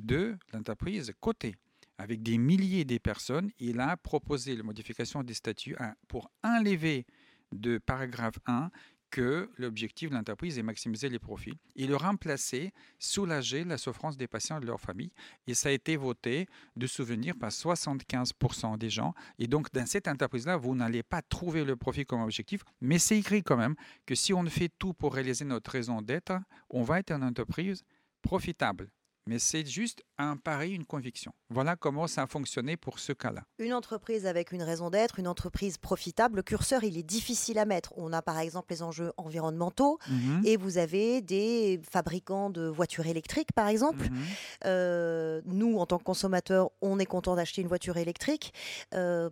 de 0.00 0.36
l'entreprise 0.52 1.12
cotée, 1.20 1.54
avec 1.98 2.22
des 2.22 2.38
milliers 2.38 2.84
de 2.84 2.98
personnes, 2.98 3.50
il 3.58 3.78
a 3.80 3.96
proposé 3.96 4.56
la 4.56 4.62
modification 4.62 5.22
des 5.22 5.34
statuts 5.34 5.76
pour 6.08 6.30
enlever 6.42 7.06
de 7.52 7.78
paragraphe 7.78 8.38
1 8.46 8.70
que 9.12 9.50
l'objectif 9.58 10.08
de 10.10 10.14
l'entreprise 10.14 10.58
est 10.58 10.62
maximiser 10.62 11.08
les 11.10 11.18
profits 11.18 11.58
et 11.76 11.86
le 11.86 11.94
remplacer, 11.94 12.72
soulager 12.98 13.62
la 13.62 13.76
souffrance 13.76 14.16
des 14.16 14.26
patients 14.26 14.56
et 14.56 14.60
de 14.60 14.66
leurs 14.66 14.80
familles. 14.80 15.12
Et 15.46 15.54
ça 15.54 15.68
a 15.68 15.72
été 15.72 15.96
voté 15.96 16.46
de 16.76 16.86
souvenir 16.86 17.36
par 17.36 17.50
75% 17.50 18.78
des 18.78 18.90
gens. 18.90 19.14
Et 19.38 19.46
donc, 19.46 19.70
dans 19.72 19.86
cette 19.86 20.08
entreprise-là, 20.08 20.56
vous 20.56 20.74
n'allez 20.74 21.02
pas 21.02 21.20
trouver 21.20 21.62
le 21.62 21.76
profit 21.76 22.06
comme 22.06 22.22
objectif, 22.22 22.62
mais 22.80 22.98
c'est 22.98 23.18
écrit 23.18 23.42
quand 23.42 23.58
même 23.58 23.76
que 24.06 24.14
si 24.14 24.32
on 24.32 24.44
fait 24.46 24.70
tout 24.78 24.94
pour 24.94 25.14
réaliser 25.14 25.44
notre 25.44 25.70
raison 25.70 26.00
d'être, 26.00 26.32
on 26.70 26.82
va 26.82 26.98
être 26.98 27.12
une 27.12 27.22
entreprise 27.22 27.84
profitable. 28.22 28.88
Mais 29.28 29.38
c'est 29.38 29.64
juste 29.64 30.02
un 30.18 30.36
pari, 30.36 30.72
une 30.72 30.84
conviction. 30.84 31.32
Voilà 31.48 31.76
comment 31.76 32.08
ça 32.08 32.22
a 32.22 32.26
fonctionné 32.26 32.76
pour 32.76 32.98
ce 32.98 33.12
cas-là. 33.12 33.42
Une 33.58 33.72
entreprise 33.72 34.26
avec 34.26 34.50
une 34.50 34.62
raison 34.62 34.90
d'être, 34.90 35.20
une 35.20 35.28
entreprise 35.28 35.78
profitable, 35.78 36.36
le 36.36 36.42
curseur, 36.42 36.82
il 36.82 36.98
est 36.98 37.04
difficile 37.04 37.58
à 37.60 37.64
mettre. 37.64 37.92
On 37.96 38.12
a 38.12 38.20
par 38.20 38.38
exemple 38.40 38.66
les 38.70 38.82
enjeux 38.82 39.12
environnementaux 39.16 39.98
Mhm. 40.08 40.42
et 40.44 40.56
vous 40.56 40.76
avez 40.78 41.20
des 41.22 41.80
fabricants 41.88 42.50
de 42.50 42.66
voitures 42.66 43.06
électriques, 43.06 43.52
par 43.52 43.68
exemple. 43.68 44.08
Mhm. 44.10 44.22
Euh, 44.64 45.40
nous, 45.44 45.78
en 45.78 45.86
tant 45.86 45.98
que 45.98 46.04
consommateurs, 46.04 46.70
on 46.80 46.98
est 46.98 47.06
content 47.06 47.36
d'acheter 47.36 47.62
une 47.62 47.68
voiture 47.68 47.96
électrique. 47.98 48.52
Euh, 48.94 49.30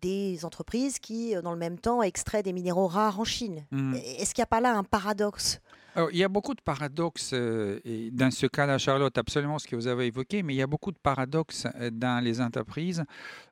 des 0.00 0.44
entreprises 0.44 0.98
qui, 0.98 1.36
euh, 1.36 1.42
dans 1.42 1.52
le 1.52 1.58
même 1.58 1.78
temps, 1.78 2.02
extraient 2.02 2.42
des 2.42 2.52
minéraux 2.52 2.88
rares 2.88 3.20
en 3.20 3.24
Chine. 3.24 3.64
Mhm. 3.70 3.94
Est-ce 4.18 4.34
qu'il 4.34 4.42
n'y 4.42 4.44
a 4.44 4.46
pas 4.46 4.60
là 4.60 4.74
un 4.76 4.82
paradoxe? 4.82 5.60
Alors, 5.94 6.10
il 6.10 6.16
y 6.16 6.24
a 6.24 6.28
beaucoup 6.28 6.54
de 6.54 6.60
paradoxes 6.60 7.32
euh, 7.34 7.78
et 7.84 8.10
dans 8.10 8.30
ce 8.30 8.46
cas-là, 8.46 8.78
Charlotte, 8.78 9.16
absolument 9.18 9.58
ce 9.58 9.68
que 9.68 9.76
vous 9.76 9.86
avez 9.86 10.06
évoqué, 10.06 10.42
mais 10.42 10.54
il 10.54 10.56
y 10.56 10.62
a 10.62 10.66
beaucoup 10.66 10.90
de 10.90 10.98
paradoxes 10.98 11.66
euh, 11.76 11.90
dans 11.90 12.22
les 12.24 12.40
entreprises 12.40 13.04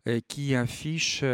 euh, 0.08 0.20
qui 0.26 0.54
affichent, 0.54 1.24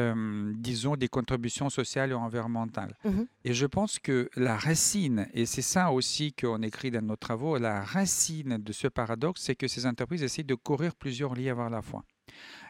disons, 0.55 0.97
des 0.97 1.09
contributions 1.09 1.71
sociales 1.71 2.11
et 2.11 2.15
environnementales. 2.15 2.95
Mhm. 3.05 3.27
Et 3.45 3.55
je 3.55 3.67
pense 3.67 3.99
que 3.99 4.29
la 4.37 4.57
racine, 4.57 5.29
et 5.33 5.47
c'est 5.47 5.63
ça 5.63 5.93
aussi 5.93 6.33
qu'on 6.33 6.63
écrit 6.63 6.91
dans 6.91 7.03
nos 7.03 7.17
travaux, 7.17 7.57
la 7.59 7.83
racine 7.83 8.59
de 8.59 8.73
ce 8.73 8.89
paradoxe, 8.89 9.43
c'est 9.43 9.55
que 9.55 9.69
ces 9.69 9.87
entreprises 9.87 10.25
essaient 10.25 10.43
de 10.43 10.55
courir 10.55 10.97
plusieurs 10.97 11.35
lièvres 11.35 11.63
à 11.63 11.71
la 11.71 11.83
fois. 11.83 12.03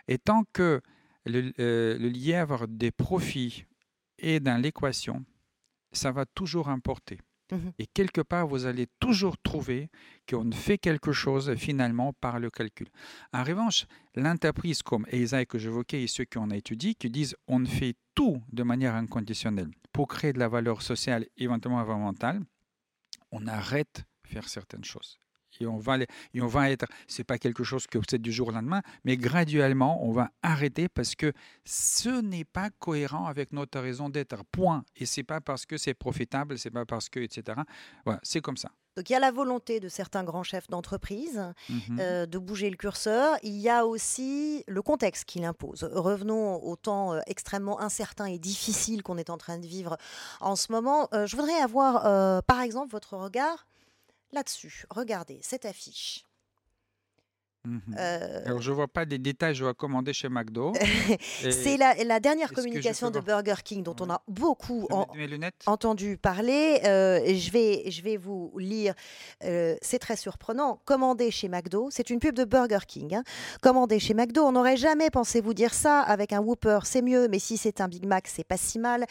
Et 0.09 0.18
tant 0.18 0.44
que 0.53 0.83
le, 1.25 1.53
euh, 1.59 1.99
le 1.99 2.09
lièvre 2.09 2.66
des 2.68 2.90
profits 2.90 3.64
est 4.18 4.40
dans 4.40 4.61
l'équation, 4.61 5.25
ça 5.92 6.12
va 6.12 6.25
toujours 6.27 6.68
importer. 6.68 7.18
Mhm. 7.52 7.72
Et 7.78 7.87
quelque 7.87 8.20
part, 8.20 8.46
vous 8.48 8.66
allez 8.66 8.88
toujours 8.98 9.38
trouver 9.38 9.88
qu'on 10.28 10.50
fait 10.50 10.78
quelque 10.78 11.12
chose 11.12 11.54
finalement 11.54 12.12
par 12.12 12.40
le 12.40 12.50
calcul. 12.50 12.88
En 13.32 13.44
revanche, 13.44 13.87
l'entreprise 14.14 14.82
comme 14.82 15.06
ESAI 15.11 15.46
que 15.46 15.59
j'évoquais 15.59 16.02
et 16.02 16.06
ceux 16.09 16.24
qu'on 16.24 16.50
a 16.50 16.56
étudiés, 16.56 16.94
qui 16.94 17.11
disent 17.11 17.37
on 17.46 17.64
fait 17.64 17.94
tout 18.14 18.42
de 18.52 18.62
manière 18.62 18.94
inconditionnelle 18.94 19.70
pour 19.92 20.09
créer 20.09 20.32
de 20.32 20.38
la 20.38 20.48
valeur 20.48 20.82
sociale, 20.82 21.26
éventuellement 21.37 21.78
environnementale, 21.78 22.42
on 23.30 23.46
arrête 23.46 24.04
de 24.24 24.28
faire 24.28 24.48
certaines 24.48 24.85
choses. 24.85 25.18
Et 25.61 25.66
on 25.66 25.79
va, 25.79 25.99
et 25.99 26.40
on 26.40 26.47
va 26.47 26.71
être, 26.71 26.87
c'est 27.07 27.25
pas 27.25 27.38
quelque 27.38 27.64
chose 27.64 27.87
que 27.87 27.99
c'est 28.09 28.21
du 28.21 28.33
jour 28.33 28.49
au 28.49 28.53
lendemain, 28.53 28.83
mais 29.05 29.16
graduellement, 29.16 30.05
on 30.05 30.12
va 30.12 30.31
arrêter 30.42 30.88
parce 30.88 31.14
que 31.14 31.33
ce 31.64 32.09
n'est 32.21 32.45
pas 32.45 32.71
cohérent 32.79 33.27
avec 33.27 33.53
notre 33.53 33.81
raison 33.81 34.09
d'être. 34.09 34.37
Point. 34.53 34.85
Et 34.97 35.07
c'est 35.07 35.23
pas 35.25 35.40
parce 35.40 35.66
que 35.66 35.77
c'est 35.77 35.95
profitable, 35.95 36.59
c'est 36.59 36.71
pas 36.71 36.85
parce 36.85 37.09
que, 37.09 37.21
etc. 37.21 37.59
Voilà, 38.05 38.21
c'est 38.23 38.40
comme 38.40 38.57
ça. 38.57 38.71
Donc 38.97 39.11
il 39.11 39.12
y 39.12 39.16
a 39.16 39.21
la 39.21 39.31
volonté 39.31 39.79
de 39.79 39.88
certains 39.90 40.25
grands 40.25 40.42
chefs 40.42 40.69
d'entreprise 40.69 41.53
Mhm. 41.69 41.99
euh, 42.01 42.27
de 42.27 42.38
bouger 42.38 42.71
le 42.71 42.77
curseur. 42.77 43.37
Il 43.42 43.57
y 43.59 43.69
a 43.69 43.85
aussi 43.85 44.64
le 44.69 44.81
contexte 44.81 45.25
qui 45.25 45.38
l'impose. 45.38 45.85
Revenons 45.92 46.62
au 46.64 46.77
temps 46.77 47.12
euh, 47.12 47.21
extrêmement 47.27 47.79
incertain 47.81 48.25
et 48.27 48.38
difficile 48.38 49.03
qu'on 49.03 49.19
est 49.19 49.29
en 49.31 49.37
train 49.37 49.59
de 49.59 49.66
vivre 49.66 49.99
en 50.40 50.57
ce 50.57 50.73
moment. 50.73 51.09
Euh, 51.12 51.27
je 51.27 51.37
voudrais 51.37 51.61
avoir, 51.61 52.42
par 52.45 52.61
exemple, 52.62 52.90
votre 52.90 53.16
regard 53.16 53.66
là-dessus. 54.32 54.84
Regardez 54.90 55.38
cette 55.42 55.64
affiche. 55.64 56.22
Mhm. 57.64 57.80
Euh, 57.98 58.42
Alors, 58.46 58.62
je 58.62 58.70
vois 58.70 58.86
pas 58.86 59.04
des 59.04 59.18
détails, 59.18 59.52
je 59.56 59.64
vois 59.64 59.74
commander 59.74 60.12
chez 60.12 60.28
McDo. 60.28 60.72
Et 61.44 61.50
C'est 61.50 61.76
la, 61.76 61.94
la 62.04 62.20
dernière 62.20 62.52
communication 62.52 63.10
de 63.10 63.18
Burger 63.18 63.56
King 63.64 63.82
dont 63.82 63.96
on 63.98 64.08
a 64.08 64.22
beaucoup 64.28 64.86
en- 64.92 65.06
entendu 65.66 66.16
parler. 66.16 66.80
Euh, 66.84 67.18
je, 67.34 67.50
vais, 67.50 67.90
je 67.90 68.02
vais 68.02 68.16
vous 68.18 68.52
lire. 68.56 68.94
Euh, 69.42 69.74
c'est 69.82 69.98
très 69.98 70.14
surprenant. 70.14 70.80
Commandez 70.84 71.32
chez 71.32 71.48
McDo. 71.48 71.88
C'est 71.90 72.08
une 72.10 72.20
pub 72.20 72.36
de 72.36 72.44
Burger 72.44 72.86
King. 72.86 73.16
hein. 73.16 73.24
Commandez 73.62 73.98
chez 73.98 74.14
McDo. 74.14 74.44
On 74.44 74.52
n'aurait 74.52 74.76
jamais 74.76 75.10
pensé 75.10 75.40
vous 75.40 75.52
dire 75.54 75.74
ça. 75.74 76.02
Avec 76.02 76.32
un 76.32 76.40
Whopper, 76.40 76.78
c'est 76.84 77.02
mieux. 77.02 77.26
Mais 77.26 77.40
si 77.40 77.56
c'est 77.56 77.80
un 77.80 77.88
Big 77.88 78.06
Mac, 78.06 78.28
c'est 78.28 78.44
pas 78.44 78.56
si 78.58 78.78
mal. 78.78 79.06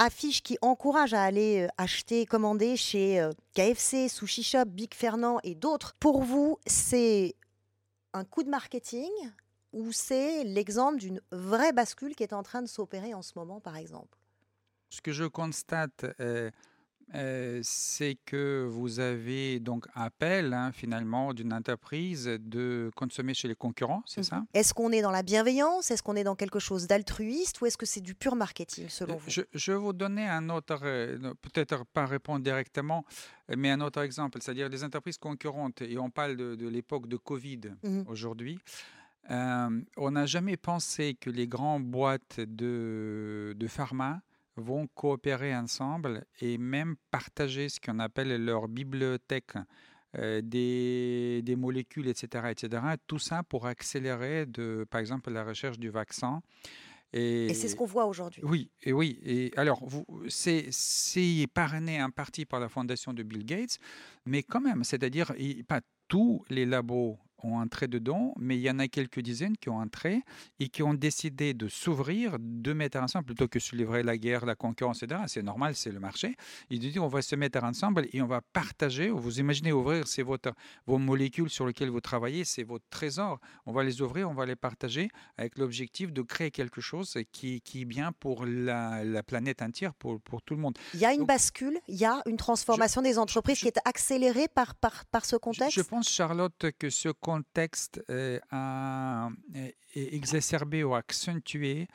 Euh, 0.00 0.04
affiche 0.04 0.42
qui 0.42 0.56
encourage 0.62 1.14
à 1.14 1.22
aller 1.22 1.62
euh, 1.62 1.68
acheter, 1.78 2.26
commander 2.26 2.76
chez 2.76 3.20
euh, 3.20 3.32
KFC, 3.54 4.08
Sushi 4.08 4.42
Shop, 4.42 4.64
Big 4.66 4.94
Fernand 4.94 5.38
et 5.44 5.54
d'autres. 5.54 5.94
Pour 6.00 6.22
vous, 6.22 6.58
c'est 6.66 7.34
un 8.12 8.24
coup 8.24 8.42
de 8.42 8.50
marketing 8.50 9.10
ou 9.72 9.92
c'est 9.92 10.44
l'exemple 10.44 10.98
d'une 10.98 11.20
vraie 11.30 11.72
bascule 11.72 12.14
qui 12.14 12.22
est 12.22 12.32
en 12.32 12.42
train 12.42 12.62
de 12.62 12.66
s'opérer 12.66 13.14
en 13.14 13.22
ce 13.22 13.32
moment, 13.36 13.60
par 13.60 13.76
exemple? 13.76 14.18
Ce 14.90 15.00
que 15.00 15.12
je 15.12 15.24
constate, 15.24 16.04
euh, 16.18 16.50
euh, 17.14 17.60
c'est 17.64 18.16
que 18.24 18.64
vous 18.70 19.00
avez 19.00 19.58
donc 19.58 19.86
appel 19.94 20.52
hein, 20.54 20.70
finalement 20.72 21.34
d'une 21.34 21.52
entreprise 21.52 22.26
de 22.40 22.90
consommer 22.94 23.34
chez 23.34 23.48
les 23.48 23.54
concurrents, 23.56 24.02
c'est 24.06 24.22
ça? 24.22 24.36
Mhm. 24.36 24.46
Est-ce 24.54 24.72
qu'on 24.74 24.92
est 24.92 25.02
dans 25.02 25.10
la 25.10 25.22
bienveillance? 25.22 25.90
Est-ce 25.90 26.02
qu'on 26.02 26.14
est 26.16 26.24
dans 26.24 26.36
quelque 26.36 26.58
chose 26.60 26.86
d'altruiste 26.86 27.60
Ou 27.60 27.66
est-ce 27.66 27.76
que 27.76 27.86
c'est 27.86 28.00
du 28.00 28.14
pur 28.14 28.36
marketing, 28.36 28.88
selon 28.88 29.16
vous? 29.16 29.28
Je, 29.28 29.42
je 29.52 29.72
vais 29.72 29.78
vous 29.78 29.92
donner 29.92 30.26
un 30.28 30.48
autre, 30.50 30.78
peut-être 31.42 31.84
pas 31.86 32.06
répondre 32.06 32.44
directement, 32.44 33.04
mais 33.56 33.70
un 33.70 33.80
autre 33.80 34.00
exemple, 34.02 34.38
c'est-à-dire 34.40 34.68
les 34.68 34.84
entreprises 34.84 35.18
concurrentes, 35.18 35.82
et 35.82 35.98
on 35.98 36.10
parle 36.10 36.36
de, 36.36 36.54
de 36.54 36.68
l'époque 36.68 37.08
de 37.08 37.16
Covid 37.16 37.60
Mhm. 37.82 38.04
aujourd'hui. 38.08 38.58
euh, 39.30 39.80
on 39.96 40.10
n'a 40.12 40.26
jamais 40.26 40.56
pensé 40.56 41.14
que 41.20 41.30
les 41.30 41.46
grandes 41.46 41.84
boîtes 41.84 42.40
de, 42.40 43.54
de 43.56 43.66
pharma 43.66 44.20
vont 44.60 44.86
coopérer 44.94 45.54
ensemble 45.54 46.24
et 46.40 46.58
même 46.58 46.96
partager 47.10 47.68
ce 47.68 47.80
qu'on 47.80 47.98
appelle 47.98 48.44
leur 48.44 48.68
bibliothèque 48.68 49.54
euh, 50.18 50.40
des, 50.42 51.40
des 51.42 51.56
molécules, 51.56 52.08
etc., 52.08 52.48
etc. 52.50 52.82
Tout 53.06 53.18
ça 53.20 53.42
pour 53.42 53.66
accélérer, 53.66 54.46
de, 54.46 54.84
par 54.90 55.00
exemple, 55.00 55.30
la 55.30 55.44
recherche 55.44 55.78
du 55.78 55.88
vaccin. 55.88 56.42
Et 57.12 57.52
c'est 57.54 57.68
ce 57.68 57.76
qu'on 57.76 57.86
voit 57.86 58.06
aujourd'hui. 58.06 58.42
Oui, 58.44 58.70
et 58.82 58.92
oui. 58.92 59.18
Et 59.24 59.52
alors, 59.56 59.82
c'est, 60.28 60.70
parrainé 61.52 62.02
en 62.02 62.10
partie 62.10 62.44
par 62.44 62.60
la 62.60 62.68
fondation 62.68 63.12
de 63.12 63.22
Bill 63.22 63.44
Gates, 63.44 63.78
mais 64.26 64.42
quand 64.42 64.60
même, 64.60 64.84
c'est-à-dire, 64.84 65.32
pas 65.66 65.80
tous 66.08 66.44
les 66.50 66.66
labos 66.66 67.18
ont 67.42 67.56
entré 67.60 67.88
dedans, 67.88 68.34
mais 68.38 68.56
il 68.56 68.62
y 68.62 68.70
en 68.70 68.78
a 68.78 68.88
quelques 68.88 69.20
dizaines 69.20 69.56
qui 69.56 69.68
ont 69.68 69.78
entré 69.78 70.22
et 70.58 70.68
qui 70.68 70.82
ont 70.82 70.94
décidé 70.94 71.54
de 71.54 71.68
s'ouvrir, 71.68 72.36
de 72.38 72.72
mettre 72.72 72.98
ensemble, 72.98 73.24
plutôt 73.26 73.48
que 73.48 73.58
se 73.58 73.74
livrer 73.76 74.02
la 74.02 74.16
guerre, 74.18 74.44
la 74.46 74.54
concurrence, 74.54 75.02
etc. 75.02 75.22
C'est 75.26 75.42
normal, 75.42 75.74
c'est 75.74 75.92
le 75.92 76.00
marché. 76.00 76.36
Ils 76.70 76.78
disent, 76.78 76.98
on 76.98 77.08
va 77.08 77.22
se 77.22 77.34
mettre 77.36 77.62
ensemble 77.64 78.06
et 78.12 78.20
on 78.22 78.26
va 78.26 78.40
partager. 78.40 79.10
Vous 79.10 79.40
imaginez 79.40 79.72
ouvrir, 79.72 80.06
c'est 80.06 80.22
votre, 80.22 80.52
vos 80.86 80.98
molécules 80.98 81.50
sur 81.50 81.66
lesquelles 81.66 81.90
vous 81.90 82.00
travaillez, 82.00 82.44
c'est 82.44 82.62
votre 82.64 82.84
trésor. 82.90 83.38
On 83.66 83.72
va 83.72 83.82
les 83.84 84.02
ouvrir, 84.02 84.28
on 84.30 84.34
va 84.34 84.46
les 84.46 84.56
partager 84.56 85.08
avec 85.38 85.56
l'objectif 85.58 86.12
de 86.12 86.22
créer 86.22 86.50
quelque 86.50 86.80
chose 86.80 87.16
qui, 87.32 87.60
qui 87.62 87.82
est 87.82 87.84
bien 87.86 88.12
pour 88.12 88.44
la, 88.46 89.02
la 89.04 89.22
planète 89.22 89.62
entière, 89.62 89.94
pour, 89.94 90.20
pour 90.20 90.42
tout 90.42 90.54
le 90.54 90.60
monde. 90.60 90.78
Il 90.94 91.00
y 91.00 91.04
a 91.06 91.12
une 91.12 91.20
Donc- 91.20 91.28
bascule, 91.28 91.78
il 91.88 91.96
y 91.96 92.04
a 92.04 92.20
une 92.26 92.36
transformation 92.36 93.02
des 93.02 93.18
entreprises 93.18 93.56
je- 93.56 93.62
qui 93.62 93.68
est 93.68 93.78
accélérée 93.84 94.48
par, 94.48 94.74
par, 94.74 95.04
par 95.06 95.24
ce 95.24 95.36
Je- 95.36 95.40
contexte? 95.40 95.76
Je 95.76 95.82
pense, 95.82 96.08
Charlotte, 96.08 96.66
que 96.78 96.90
ce 96.90 97.08
contexte 97.08 97.29
euh, 98.10 98.38
a 98.50 99.28
euh, 99.56 99.68
exacerbé 99.94 100.84
ou 100.84 100.94
accentué 100.94 101.88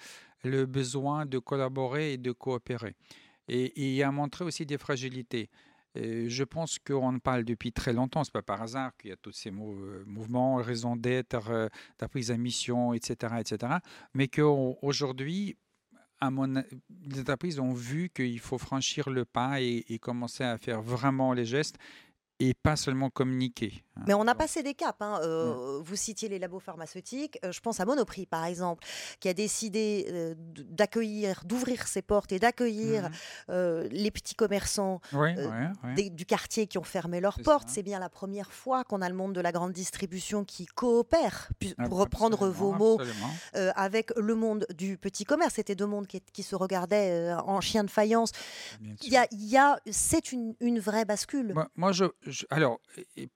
le 0.43 0.65
besoin 0.65 1.26
de 1.26 1.39
collaborer 1.39 2.13
et 2.13 2.17
de 2.17 2.32
coopérer. 2.32 2.95
Et, 3.48 3.95
il 3.95 4.04
a 4.04 4.12
montré 4.12 4.45
aussi 4.45 4.65
des 4.65 4.78
fragilités. 4.78 5.50
Euh, 5.98 6.26
je 6.28 6.43
pense 6.43 6.78
qu'on 6.80 7.19
parle 7.19 7.45
depuis 7.45 7.71
très 7.71 7.93
longtemps, 7.93 8.24
ce 8.24 8.30
n'est 8.30 8.34
pas 8.34 8.41
par 8.41 8.62
hasard 8.62 8.91
qu'il 8.98 9.12
y 9.12 9.13
a 9.13 9.15
tous 9.15 9.32
ces 9.32 9.52
mou- 9.52 10.04
mouvements, 10.06 10.56
raisons 10.56 10.95
d'être, 10.95 11.69
la 12.00 12.10
prise 12.10 12.32
à 12.32 12.38
mission, 12.38 12.93
etc., 12.93 13.36
etc. 13.39 13.74
Mais 14.13 14.28
qu'aujourd'hui, 14.28 15.58
les 16.21 17.19
entreprises 17.21 17.60
ont 17.60 17.74
vu 17.74 18.10
qu'il 18.10 18.39
faut 18.39 18.58
franchir 18.58 19.10
le 19.10 19.26
pas 19.26 19.62
et 19.62 20.00
commencer 20.02 20.43
à 20.43 20.58
faire 20.58 20.82
vraiment 20.82 21.34
les 21.34 21.45
gestes 21.45 21.78
et 22.39 22.54
pas 22.54 22.76
seulement 22.76 23.10
communiquer. 23.10 23.85
Hein. 23.97 24.03
Mais 24.08 24.13
on 24.13 24.23
n'a 24.23 24.34
Donc, 24.34 24.39
pas 24.41 24.47
cédé 24.47 24.73
cap. 24.73 24.97
hein. 25.01 25.19
Euh, 25.23 25.79
Vous 25.84 25.95
citiez 25.95 26.29
les 26.29 26.39
labos 26.39 26.60
pharmaceutiques. 26.60 27.39
Euh, 27.43 27.51
je 27.51 27.60
pense 27.62 27.79
à 27.79 27.86
Monoprix, 27.86 28.25
par 28.25 28.45
exemple, 28.45 28.86
qui 29.19 29.29
a 29.29 29.34
décidé 29.34 30.08
euh, 30.10 30.36
d'accueillir, 30.69 31.41
d'ouvrir 31.45 31.88
ses 31.88 32.01
portes 32.01 32.31
et 32.31 32.39
d'accueillir 32.39 33.10
euh, 33.49 33.88
les 33.91 34.12
petits 34.12 34.36
commerçants 34.36 35.01
Oui, 35.13 35.29
euh, 35.38 35.49
ouais, 35.49 35.67
ouais. 35.84 35.93
des- 35.95 36.10
du 36.10 36.25
quartier 36.25 36.67
qui 36.67 36.77
ont 36.77 36.84
fermé 36.84 37.19
leurs 37.19 37.39
portes. 37.41 37.69
C'est 37.69 37.84
bien 37.84 37.99
la 37.99 38.10
première 38.10 38.51
fois 38.51 38.84
qu'on 38.84 39.01
a 39.01 39.10
le 39.10 39.15
monde 39.15 39.34
de 39.34 39.41
la 39.41 39.51
grande 39.51 39.71
distribution 39.73 40.43
qui 40.45 40.65
coopère, 40.65 41.49
Ah, 41.77 41.88
pour 41.88 41.97
reprendre 41.99 42.47
vos 42.49 42.71
mots, 42.73 42.99
avec 43.53 44.12
le 44.17 44.36
monde 44.36 44.65
du 44.75 44.97
petit 44.97 45.23
commerce. 45.25 45.55
C'était 45.55 45.75
deux 45.75 45.86
mondes 45.86 46.08
qui, 46.08 46.21
qui 46.21 46.43
se 46.43 46.55
regardaient 46.55 47.34
en 47.45 47.62
chien 47.62 47.84
de 47.84 47.89
faïence. 47.89 48.31
Il 49.03 49.12
y 49.12 49.17
a, 49.17 49.27
y 49.31 49.58
a- 49.58 49.79
c'est 49.91 50.31
une, 50.31 50.55
une 50.60 50.79
vraie 50.79 51.05
bascule. 51.05 51.53
Moi, 51.53 51.67
moi, 51.75 51.91
je, 51.91 52.05
je- 52.25 52.45
alors, 52.49 52.79
et 53.15 53.27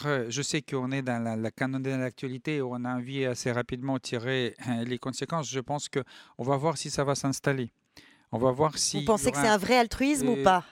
peut-être, 0.00 0.06
euh, 0.08 0.26
je 0.30 0.42
sais 0.42 0.62
qu'on 0.62 0.90
est 0.92 1.02
dans 1.02 1.22
la, 1.22 1.36
la 1.36 1.50
canon 1.50 1.80
de 1.80 1.90
l'actualité, 1.90 2.60
où 2.60 2.74
on 2.74 2.84
a 2.84 2.94
envie 2.94 3.24
assez 3.24 3.52
rapidement 3.52 3.94
de 3.94 4.00
tirer 4.00 4.54
euh, 4.68 4.84
les 4.84 4.98
conséquences. 4.98 5.50
Je 5.50 5.60
pense 5.60 5.88
que 5.88 6.00
on 6.38 6.44
va 6.44 6.56
voir 6.56 6.76
si 6.76 6.90
ça 6.90 7.04
va 7.04 7.14
s'installer. 7.14 7.70
On 8.32 8.38
va 8.38 8.52
voir 8.52 8.78
si. 8.78 9.00
Vous 9.00 9.06
pensez 9.06 9.32
que 9.32 9.38
c'est 9.38 9.48
un 9.48 9.56
vrai 9.56 9.76
altruisme 9.76 10.28
ou 10.28 10.36
pas 10.44 10.62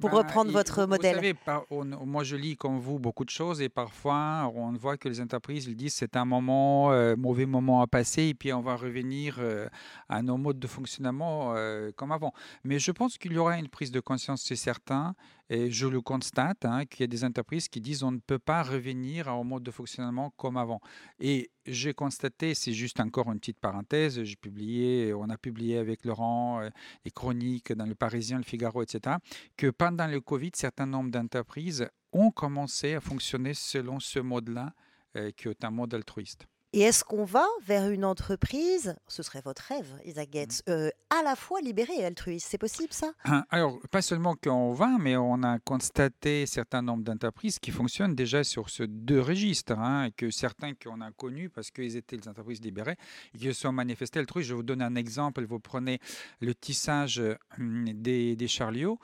Pour 0.00 0.12
reprendre 0.12 0.52
votre 0.52 0.86
modèle. 0.86 1.16
Vous 1.16 1.20
savez, 1.20 1.34
par- 1.34 1.64
on- 1.68 1.84
moi, 2.06 2.22
je 2.22 2.36
lis 2.36 2.56
comme 2.56 2.78
vous 2.78 3.00
beaucoup 3.00 3.24
de 3.24 3.30
choses 3.30 3.60
et 3.60 3.68
parfois, 3.68 4.48
on 4.54 4.70
voit 4.74 4.96
que 4.96 5.08
les 5.08 5.20
entreprises 5.20 5.64
ils 5.66 5.74
disent 5.74 5.94
c'est 5.94 6.14
un 6.16 6.24
moment, 6.24 6.92
euh, 6.92 7.16
mauvais 7.16 7.44
moment 7.46 7.82
à 7.82 7.88
passer 7.88 8.22
et 8.26 8.34
puis 8.34 8.52
on 8.52 8.60
va 8.60 8.76
revenir 8.76 9.38
euh, 9.40 9.66
à 10.08 10.22
nos 10.22 10.36
modes 10.36 10.60
de 10.60 10.68
fonctionnement 10.68 11.54
euh, 11.56 11.90
comme 11.96 12.12
avant. 12.12 12.32
Mais 12.62 12.78
je 12.78 12.92
pense 12.92 13.18
qu'il 13.18 13.32
y 13.32 13.38
aura 13.38 13.58
une 13.58 13.68
prise 13.68 13.90
de 13.90 13.98
conscience, 13.98 14.42
c'est 14.46 14.54
certain. 14.54 15.16
Et 15.50 15.70
je 15.70 15.86
le 15.86 16.00
constate, 16.00 16.64
hein, 16.64 16.84
qu'il 16.84 17.00
y 17.00 17.04
a 17.04 17.06
des 17.06 17.24
entreprises 17.24 17.68
qui 17.68 17.80
disent 17.80 18.02
on 18.02 18.12
ne 18.12 18.18
peut 18.18 18.38
pas 18.38 18.62
revenir 18.62 19.28
au 19.28 19.44
mode 19.44 19.62
de 19.62 19.70
fonctionnement 19.70 20.30
comme 20.36 20.56
avant. 20.56 20.80
Et 21.20 21.50
j'ai 21.66 21.94
constaté, 21.94 22.54
c'est 22.54 22.72
juste 22.72 23.00
encore 23.00 23.32
une 23.32 23.38
petite 23.38 23.58
parenthèse, 23.58 24.22
j'ai 24.22 24.36
publié, 24.36 25.14
on 25.14 25.28
a 25.30 25.38
publié 25.38 25.78
avec 25.78 26.04
Laurent 26.04 26.60
euh, 26.60 26.68
les 27.04 27.10
chroniques 27.10 27.72
dans 27.72 27.86
le 27.86 27.94
Parisien, 27.94 28.36
le 28.38 28.44
Figaro, 28.44 28.82
etc., 28.82 29.16
que 29.56 29.68
pendant 29.70 30.06
le 30.06 30.20
Covid, 30.20 30.50
certains 30.54 30.86
nombres 30.86 31.10
d'entreprises 31.10 31.88
ont 32.12 32.30
commencé 32.30 32.94
à 32.94 33.00
fonctionner 33.00 33.54
selon 33.54 34.00
ce 34.00 34.18
mode-là, 34.18 34.74
euh, 35.16 35.30
qui 35.36 35.48
est 35.48 35.64
un 35.64 35.70
mode 35.70 35.94
altruiste. 35.94 36.46
Et 36.72 36.80
est-ce 36.80 37.02
qu'on 37.02 37.24
va 37.24 37.46
vers 37.66 37.88
une 37.88 38.04
entreprise, 38.04 38.94
ce 39.08 39.22
serait 39.22 39.40
votre 39.40 39.62
rêve, 39.62 39.88
Isaac 40.04 40.28
Mmh. 40.28 40.70
Euh, 40.70 40.90
à 41.10 41.22
la 41.22 41.36
fois 41.36 41.60
libérée 41.60 41.94
et 41.98 42.04
altruiste 42.04 42.48
C'est 42.50 42.58
possible 42.58 42.92
ça? 42.92 43.12
Alors, 43.50 43.78
pas 43.90 44.02
seulement 44.02 44.34
qu'on 44.34 44.72
va, 44.72 44.98
mais 44.98 45.16
on 45.16 45.42
a 45.42 45.58
constaté 45.58 46.44
certain 46.46 46.82
nombre 46.82 47.02
d'entreprises 47.02 47.58
qui 47.58 47.70
fonctionnent 47.70 48.14
déjà 48.14 48.44
sur 48.44 48.68
ce 48.68 48.82
deux 48.82 49.20
registres, 49.20 49.78
hein, 49.78 50.04
et 50.04 50.12
que 50.12 50.30
certains 50.30 50.74
qu'on 50.74 51.00
a 51.00 51.10
connus 51.12 51.48
parce 51.48 51.70
qu'ils 51.70 51.96
étaient 51.96 52.16
les 52.16 52.28
entreprises 52.28 52.60
libérées 52.60 52.96
qui 53.36 53.46
se 53.46 53.52
sont 53.52 53.72
manifestés 53.72 54.18
altruistes. 54.18 54.48
Je 54.48 54.54
vais 54.54 54.58
vous 54.58 54.62
donner 54.62 54.84
un 54.84 54.96
exemple. 54.96 55.44
Vous 55.44 55.60
prenez 55.60 55.98
le 56.40 56.54
tissage 56.54 57.22
hum, 57.58 57.84
des, 57.94 58.36
des 58.36 58.48
charliots. 58.48 58.98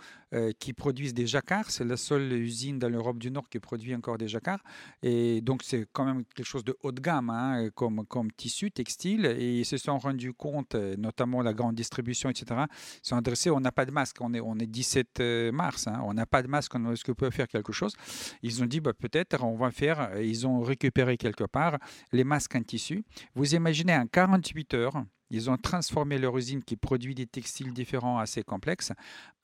Qui 0.58 0.72
produisent 0.72 1.14
des 1.14 1.26
jacquards. 1.26 1.70
C'est 1.70 1.84
la 1.84 1.96
seule 1.96 2.32
usine 2.32 2.78
dans 2.78 2.88
l'Europe 2.88 3.18
du 3.18 3.30
Nord 3.30 3.48
qui 3.48 3.58
produit 3.58 3.94
encore 3.94 4.18
des 4.18 4.28
jacquards. 4.28 4.62
Et 5.02 5.40
donc, 5.40 5.62
c'est 5.62 5.86
quand 5.92 6.04
même 6.04 6.24
quelque 6.34 6.46
chose 6.46 6.64
de 6.64 6.76
haut 6.82 6.92
de 6.92 7.00
gamme 7.00 7.30
hein, 7.30 7.68
comme, 7.74 8.04
comme 8.06 8.30
tissu 8.32 8.70
textile. 8.70 9.26
Et 9.26 9.60
ils 9.60 9.64
se 9.64 9.76
sont 9.76 9.98
rendus 9.98 10.32
compte, 10.32 10.74
notamment 10.74 11.42
la 11.42 11.52
grande 11.52 11.74
distribution, 11.74 12.30
etc., 12.30 12.62
sont 13.02 13.16
adressés, 13.16 13.50
on 13.50 13.60
n'a 13.60 13.72
pas 13.72 13.84
de 13.84 13.90
masque, 13.90 14.16
on 14.20 14.34
est, 14.34 14.40
on 14.40 14.58
est 14.58 14.66
17 14.66 15.20
mars, 15.52 15.86
hein, 15.86 16.00
on 16.04 16.14
n'a 16.14 16.26
pas 16.26 16.42
de 16.42 16.48
masque, 16.48 16.74
est-ce 16.92 17.04
qu'on 17.04 17.14
peut 17.14 17.30
faire 17.30 17.48
quelque 17.48 17.72
chose? 17.72 17.94
Ils 18.42 18.62
ont 18.62 18.66
dit, 18.66 18.80
bah, 18.80 18.92
peut-être, 18.92 19.42
on 19.42 19.56
va 19.56 19.70
faire, 19.70 20.20
ils 20.20 20.46
ont 20.46 20.60
récupéré 20.60 21.16
quelque 21.16 21.44
part 21.44 21.78
les 22.12 22.24
masques 22.24 22.54
en 22.56 22.62
tissu. 22.62 23.04
Vous 23.34 23.54
imaginez, 23.54 23.94
en 23.94 24.06
48 24.06 24.74
heures, 24.74 25.04
ils 25.30 25.50
ont 25.50 25.56
transformé 25.56 26.18
leur 26.18 26.36
usine 26.36 26.62
qui 26.62 26.76
produit 26.76 27.14
des 27.14 27.26
textiles 27.26 27.72
différents 27.72 28.18
assez 28.18 28.42
complexes 28.42 28.92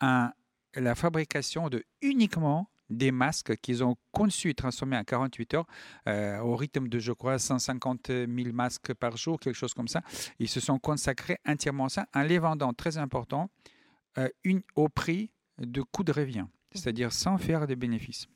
en 0.01 0.31
la 0.75 0.95
fabrication 0.95 1.69
de 1.69 1.85
uniquement 2.03 2.71
des 2.91 3.13
masques 3.13 3.57
qu'ils 3.57 3.85
ont 3.85 3.97
conçus 4.13 4.51
et 4.51 4.55
transformés 4.55 4.97
en 4.97 5.05
48 5.05 5.55
heures 5.55 5.67
euh, 6.09 6.39
au 6.41 6.57
rythme 6.57 6.89
de, 6.89 6.99
je 6.99 7.13
crois, 7.13 7.39
150 7.39 8.09
000 8.09 8.29
masques 8.53 8.93
par 8.95 9.17
jour, 9.17 9.39
quelque 9.39 9.55
chose 9.55 9.75
comme 9.75 9.89
ça. 9.89 10.03
Ils 10.39 10.49
se 10.49 10.61
sont 10.61 10.79
consacrés 10.79 11.39
entièrement 11.47 11.87
à 11.87 11.89
ça 11.89 12.07
en 12.15 12.23
les 12.23 12.39
vendant, 12.39 12.73
très 12.73 12.99
important, 12.99 13.49
euh, 14.19 14.29
une, 14.43 14.63
au 14.75 14.89
prix 14.89 15.31
de 15.59 15.83
coût 15.83 16.03
de 16.03 16.13
revient, 16.13 16.47
c'est-à-dire 16.73 17.13
sans 17.13 17.39
faire 17.39 17.67
de 17.67 17.75
bénéfices 17.75 18.27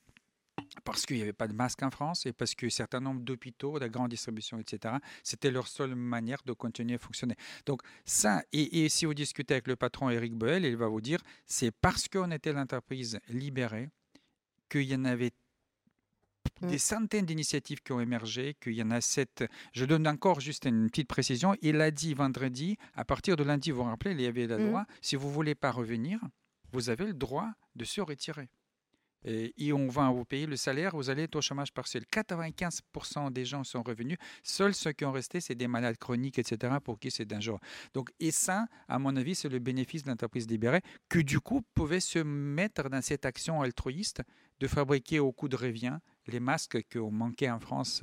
parce 0.82 1.06
qu'il 1.06 1.16
n'y 1.16 1.22
avait 1.22 1.32
pas 1.32 1.48
de 1.48 1.52
masque 1.52 1.82
en 1.82 1.90
France 1.90 2.26
et 2.26 2.32
parce 2.32 2.54
que 2.54 2.68
certain 2.68 3.00
nombre 3.00 3.20
d'hôpitaux, 3.20 3.78
de 3.78 3.86
grande 3.86 4.10
distribution, 4.10 4.58
etc., 4.58 4.94
c'était 5.22 5.50
leur 5.50 5.68
seule 5.68 5.94
manière 5.94 6.42
de 6.44 6.52
continuer 6.52 6.94
à 6.94 6.98
fonctionner. 6.98 7.36
Donc 7.66 7.82
ça, 8.04 8.42
et, 8.52 8.88
si 8.88 9.06
vous 9.06 9.14
discutez 9.14 9.54
avec 9.54 9.68
le 9.68 9.76
patron 9.76 10.10
Eric 10.10 10.34
Boel, 10.34 10.64
il 10.64 10.76
va 10.76 10.88
vous 10.88 11.00
dire, 11.00 11.20
c'est 11.46 11.70
parce 11.70 12.08
qu'on 12.08 12.30
était 12.30 12.52
l'entreprise 12.52 13.18
libérée 13.28 13.88
qu'il 14.68 14.82
y 14.82 14.94
en 14.94 15.04
avait 15.04 15.32
mmh. 16.60 16.68
des 16.68 16.78
centaines 16.78 17.26
d'initiatives 17.26 17.80
qui 17.82 17.92
ont 17.92 18.00
émergé, 18.00 18.56
qu'il 18.60 18.74
y 18.74 18.82
en 18.82 18.90
a 18.90 19.00
sept. 19.00 19.44
Je 19.72 19.84
donne 19.84 20.08
encore 20.08 20.40
juste 20.40 20.64
une 20.64 20.88
petite 20.90 21.08
précision. 21.08 21.54
Il 21.62 21.80
a 21.80 21.90
dit 21.90 22.14
vendredi, 22.14 22.76
à 22.94 23.04
partir 23.04 23.36
de 23.36 23.44
lundi, 23.44 23.70
vous 23.70 23.82
vous 23.82 23.88
rappelez, 23.88 24.12
il 24.12 24.20
y 24.20 24.26
avait 24.26 24.46
la 24.46 24.58
mmh. 24.58 24.70
loi, 24.70 24.86
si 25.00 25.16
vous 25.16 25.28
ne 25.28 25.32
voulez 25.32 25.54
pas 25.54 25.70
revenir, 25.70 26.18
vous 26.72 26.90
avez 26.90 27.06
le 27.06 27.14
droit 27.14 27.50
de 27.76 27.84
se 27.84 28.00
retirer 28.00 28.48
et, 29.24 29.72
on 29.72 29.88
va 29.88 30.10
vous 30.10 30.24
payer 30.24 30.46
le 30.46 30.56
salaire, 30.56 30.94
vous 30.94 31.10
allez 31.10 31.24
être 31.24 31.36
au 31.36 31.40
chômage 31.40 31.72
partiel. 31.72 32.04
95% 32.12 33.32
des 33.32 33.44
gens 33.44 33.64
sont 33.64 33.82
revenus. 33.82 34.18
Seuls 34.42 34.74
ceux 34.74 34.92
qui 34.92 35.04
ont 35.04 35.12
resté, 35.12 35.40
c'est 35.40 35.54
des 35.54 35.68
malades 35.68 35.96
chroniques, 35.96 36.38
etc., 36.38 36.74
pour 36.82 36.98
qui 36.98 37.10
c'est 37.10 37.24
dangereux. 37.24 37.60
Donc, 37.94 38.10
et 38.20 38.30
ça, 38.30 38.66
à 38.88 38.98
mon 38.98 39.16
avis, 39.16 39.34
c'est 39.34 39.48
le 39.48 39.58
bénéfice 39.58 40.02
de 40.02 40.10
l'entreprise 40.10 40.48
libérée, 40.48 40.82
que 41.08 41.18
du 41.18 41.40
coup 41.40 41.62
pouvait 41.74 42.00
se 42.00 42.18
mettre 42.18 42.88
dans 42.88 43.02
cette 43.02 43.24
action 43.24 43.62
altruiste 43.62 44.22
de 44.60 44.66
fabriquer 44.66 45.18
au 45.20 45.32
coût 45.32 45.48
de 45.48 45.56
revient 45.56 45.98
les 46.26 46.40
masques 46.40 46.78
qu'on 46.92 47.10
manquait 47.10 47.50
en 47.50 47.60
France 47.60 48.02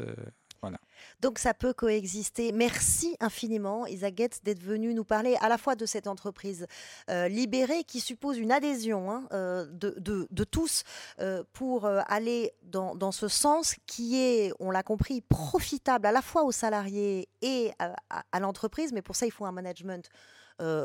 donc 1.20 1.40
ça 1.40 1.54
peut 1.54 1.74
coexister. 1.74 2.52
Merci 2.52 3.16
infiniment, 3.20 3.86
Isa 3.88 4.10
Getz, 4.14 4.42
d'être 4.44 4.62
venue 4.62 4.94
nous 4.94 5.04
parler 5.04 5.36
à 5.42 5.50
la 5.50 5.58
fois 5.58 5.76
de 5.76 5.86
cette 5.86 6.08
entreprise 6.08 6.68
euh, 7.10 7.28
libérée 7.28 7.84
qui 7.84 8.00
suppose 8.00 8.38
une 8.38 8.52
adhésion 8.52 9.12
hein, 9.12 9.28
euh, 9.34 9.66
de, 9.72 10.44
tous 10.44 10.84
euh, 11.20 11.44
pour 11.54 11.86
aller 11.86 12.52
dans, 12.64 13.12
ce 13.12 13.28
sens 13.28 13.76
qui 13.86 14.18
est, 14.18 14.54
on 14.60 14.72
l'a 14.72 14.84
compris, 14.84 15.22
profitable 15.22 16.06
à 16.08 16.12
la 16.12 16.22
fois 16.22 16.44
aux 16.44 16.52
salariés 16.52 17.28
et 17.42 17.72
à, 17.80 18.40
l'entreprise. 18.40 18.94
Mais 18.94 19.02
pour 19.02 19.16
ça, 19.16 19.26
il 19.26 19.32
faut 19.32 19.46
un 19.46 19.52
management. 19.52 20.10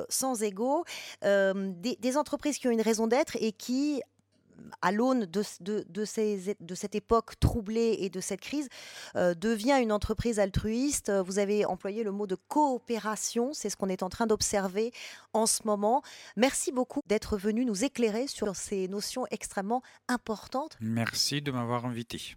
sans 0.08 0.40
des, 0.40 1.96
des, 2.00 2.16
entreprises 2.16 2.58
qui 2.58 2.68
ont 2.68 2.70
une 2.70 2.80
raison 2.80 3.06
d'être 3.06 3.36
et 3.40 3.52
qui 3.52 4.02
à 4.82 4.92
l'aune 4.92 5.26
de, 5.26 5.42
de, 5.60 6.04
cette 6.74 6.94
époque 6.94 7.38
troublée 7.40 7.96
et 8.00 8.10
de 8.10 8.20
cette 8.20 8.40
crise, 8.40 8.68
euh, 9.16 9.34
devient 9.34 9.78
une 9.80 9.92
entreprise 9.92 10.38
altruiste. 10.38 11.10
Vous 11.10 11.38
avez 11.38 11.64
employé 11.64 12.02
le 12.02 12.12
mot 12.12 12.26
de 12.26 12.36
coopération, 12.48 13.52
c'est 13.52 13.70
ce 13.70 13.76
qu'on 13.76 13.88
est 13.88 14.02
en 14.02 14.08
train 14.08 14.26
d'observer 14.26 14.92
en 15.32 15.46
ce 15.46 15.62
moment. 15.64 16.02
Merci 16.36 16.72
beaucoup 16.72 17.00
d'être 17.06 17.36
venu 17.36 17.64
nous 17.64 17.84
éclairer 17.84 18.26
sur 18.26 18.54
ces 18.56 18.88
notions 18.88 19.26
extrêmement 19.30 19.82
importantes. 20.08 20.76
Merci 20.80 21.42
de 21.42 21.50
m'avoir 21.50 21.86
invité. 21.86 22.36